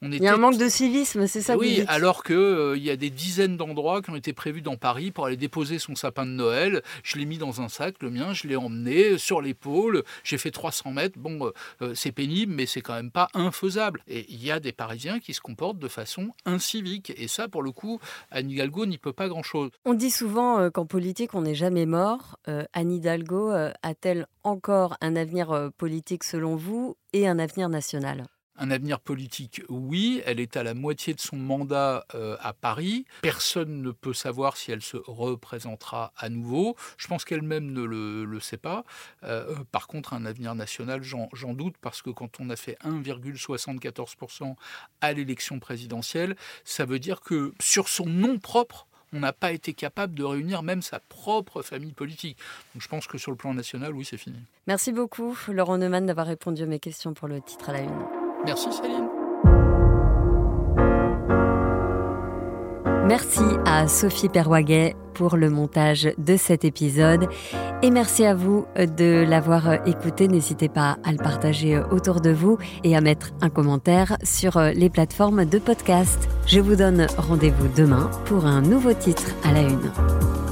on 0.02 0.10
était... 0.10 0.16
Il 0.16 0.24
y 0.24 0.26
a 0.26 0.34
un 0.34 0.36
manque 0.36 0.58
de 0.58 0.68
civisme, 0.68 1.28
c'est 1.28 1.42
ça 1.42 1.56
Oui, 1.56 1.84
alors 1.86 2.24
qu'il 2.24 2.74
il 2.74 2.82
y 2.82 2.90
a 2.90 2.96
des 2.96 3.10
dizaines 3.10 3.56
d'endroits 3.56 4.02
qui 4.02 4.10
ont 4.10 4.16
été 4.16 4.32
prévus 4.32 4.62
dans 4.62 4.76
Paris 4.76 5.12
pour 5.12 5.26
aller 5.26 5.36
déposer 5.36 5.78
son 5.78 5.94
sapin 5.94 6.26
de 6.26 6.32
Noël. 6.32 6.82
Je 7.04 7.18
l'ai 7.18 7.24
mis 7.24 7.38
dans 7.38 7.60
un 7.60 7.68
sac, 7.68 7.94
le 8.00 8.10
mien, 8.10 8.34
je 8.34 8.48
l'ai 8.48 8.56
emmené 8.56 9.16
sur 9.16 9.40
l'épaule. 9.40 10.02
J'ai 10.24 10.38
fait 10.38 10.50
300 10.50 10.90
mètres. 10.90 11.20
Bon, 11.20 11.52
c'est 11.94 12.10
pénible, 12.10 12.52
mais 12.52 12.66
c'est 12.66 12.80
quand 12.80 12.94
même 12.94 13.12
pas 13.12 13.28
infaisable. 13.34 14.02
Et 14.08 14.26
il 14.28 14.44
y 14.44 14.50
a 14.50 14.58
des 14.58 14.72
Parisiens 14.72 15.03
qui 15.20 15.34
se 15.34 15.40
comportent 15.40 15.78
de 15.78 15.88
façon 15.88 16.30
incivique. 16.44 17.12
Et 17.16 17.28
ça, 17.28 17.48
pour 17.48 17.62
le 17.62 17.72
coup, 17.72 18.00
Anne 18.30 18.50
Hidalgo 18.50 18.86
n'y 18.86 18.98
peut 18.98 19.12
pas 19.12 19.28
grand-chose. 19.28 19.70
On 19.84 19.94
dit 19.94 20.10
souvent 20.10 20.58
euh, 20.58 20.70
qu'en 20.70 20.86
politique, 20.86 21.34
on 21.34 21.42
n'est 21.42 21.54
jamais 21.54 21.86
mort. 21.86 22.38
Euh, 22.48 22.64
Anne 22.72 22.92
Hidalgo 22.92 23.50
euh, 23.50 23.72
a-t-elle 23.82 24.26
encore 24.42 24.96
un 25.00 25.16
avenir 25.16 25.70
politique 25.78 26.24
selon 26.24 26.56
vous 26.56 26.96
et 27.12 27.26
un 27.26 27.38
avenir 27.38 27.68
national? 27.68 28.26
Un 28.56 28.70
avenir 28.70 29.00
politique, 29.00 29.62
oui. 29.68 30.22
Elle 30.26 30.40
est 30.40 30.56
à 30.56 30.62
la 30.62 30.74
moitié 30.74 31.14
de 31.14 31.20
son 31.20 31.36
mandat 31.36 32.06
euh, 32.14 32.36
à 32.40 32.52
Paris. 32.52 33.04
Personne 33.22 33.82
ne 33.82 33.90
peut 33.90 34.14
savoir 34.14 34.56
si 34.56 34.70
elle 34.70 34.82
se 34.82 34.96
représentera 34.96 36.12
à 36.16 36.28
nouveau. 36.28 36.76
Je 36.96 37.08
pense 37.08 37.24
qu'elle-même 37.24 37.72
ne 37.72 37.82
le, 37.82 38.40
sait 38.40 38.56
pas. 38.56 38.84
Euh, 39.22 39.56
par 39.72 39.86
contre, 39.86 40.12
un 40.12 40.24
avenir 40.26 40.54
national, 40.54 41.02
j'en 41.02 41.54
doute, 41.54 41.76
parce 41.80 42.02
que 42.02 42.10
quand 42.10 42.40
on 42.40 42.50
a 42.50 42.56
fait 42.56 42.76
1,74% 42.84 44.54
à 45.00 45.12
l'élection 45.12 45.58
présidentielle, 45.58 46.36
ça 46.64 46.84
veut 46.84 46.98
dire 46.98 47.20
que 47.20 47.52
sur 47.60 47.88
son 47.88 48.06
nom 48.06 48.38
propre, 48.38 48.86
on 49.12 49.20
n'a 49.20 49.32
pas 49.32 49.52
été 49.52 49.74
capable 49.74 50.14
de 50.14 50.24
réunir 50.24 50.62
même 50.62 50.82
sa 50.82 50.98
propre 50.98 51.62
famille 51.62 51.92
politique. 51.92 52.36
Je 52.76 52.88
pense 52.88 53.06
que 53.06 53.16
sur 53.16 53.30
le 53.30 53.36
plan 53.36 53.54
national, 53.54 53.92
oui, 53.94 54.04
c'est 54.04 54.16
fini. 54.16 54.38
Merci 54.66 54.92
beaucoup, 54.92 55.36
Laurent 55.48 55.78
Neumann, 55.78 56.06
d'avoir 56.06 56.26
répondu 56.26 56.62
à 56.64 56.66
mes 56.66 56.80
questions 56.80 57.14
pour 57.14 57.28
le 57.28 57.40
titre 57.40 57.70
à 57.70 57.74
la 57.74 57.80
une. 57.82 58.23
Merci 58.44 58.72
Céline. 58.72 59.08
Merci 63.06 63.42
à 63.66 63.86
Sophie 63.86 64.28
Perwaguet 64.28 64.96
pour 65.12 65.36
le 65.36 65.50
montage 65.50 66.08
de 66.18 66.36
cet 66.36 66.64
épisode 66.64 67.28
et 67.82 67.90
merci 67.90 68.24
à 68.24 68.34
vous 68.34 68.66
de 68.76 69.24
l'avoir 69.28 69.86
écouté. 69.86 70.26
N'hésitez 70.26 70.68
pas 70.68 70.96
à 71.04 71.12
le 71.12 71.18
partager 71.18 71.78
autour 71.90 72.20
de 72.20 72.30
vous 72.30 72.58
et 72.82 72.96
à 72.96 73.00
mettre 73.00 73.30
un 73.40 73.50
commentaire 73.50 74.16
sur 74.22 74.58
les 74.58 74.90
plateformes 74.90 75.44
de 75.44 75.58
podcast. 75.58 76.28
Je 76.46 76.60
vous 76.60 76.76
donne 76.76 77.06
rendez-vous 77.16 77.68
demain 77.76 78.10
pour 78.24 78.46
un 78.46 78.62
nouveau 78.62 78.94
titre 78.94 79.30
à 79.44 79.52
la 79.52 79.60
une. 79.60 80.43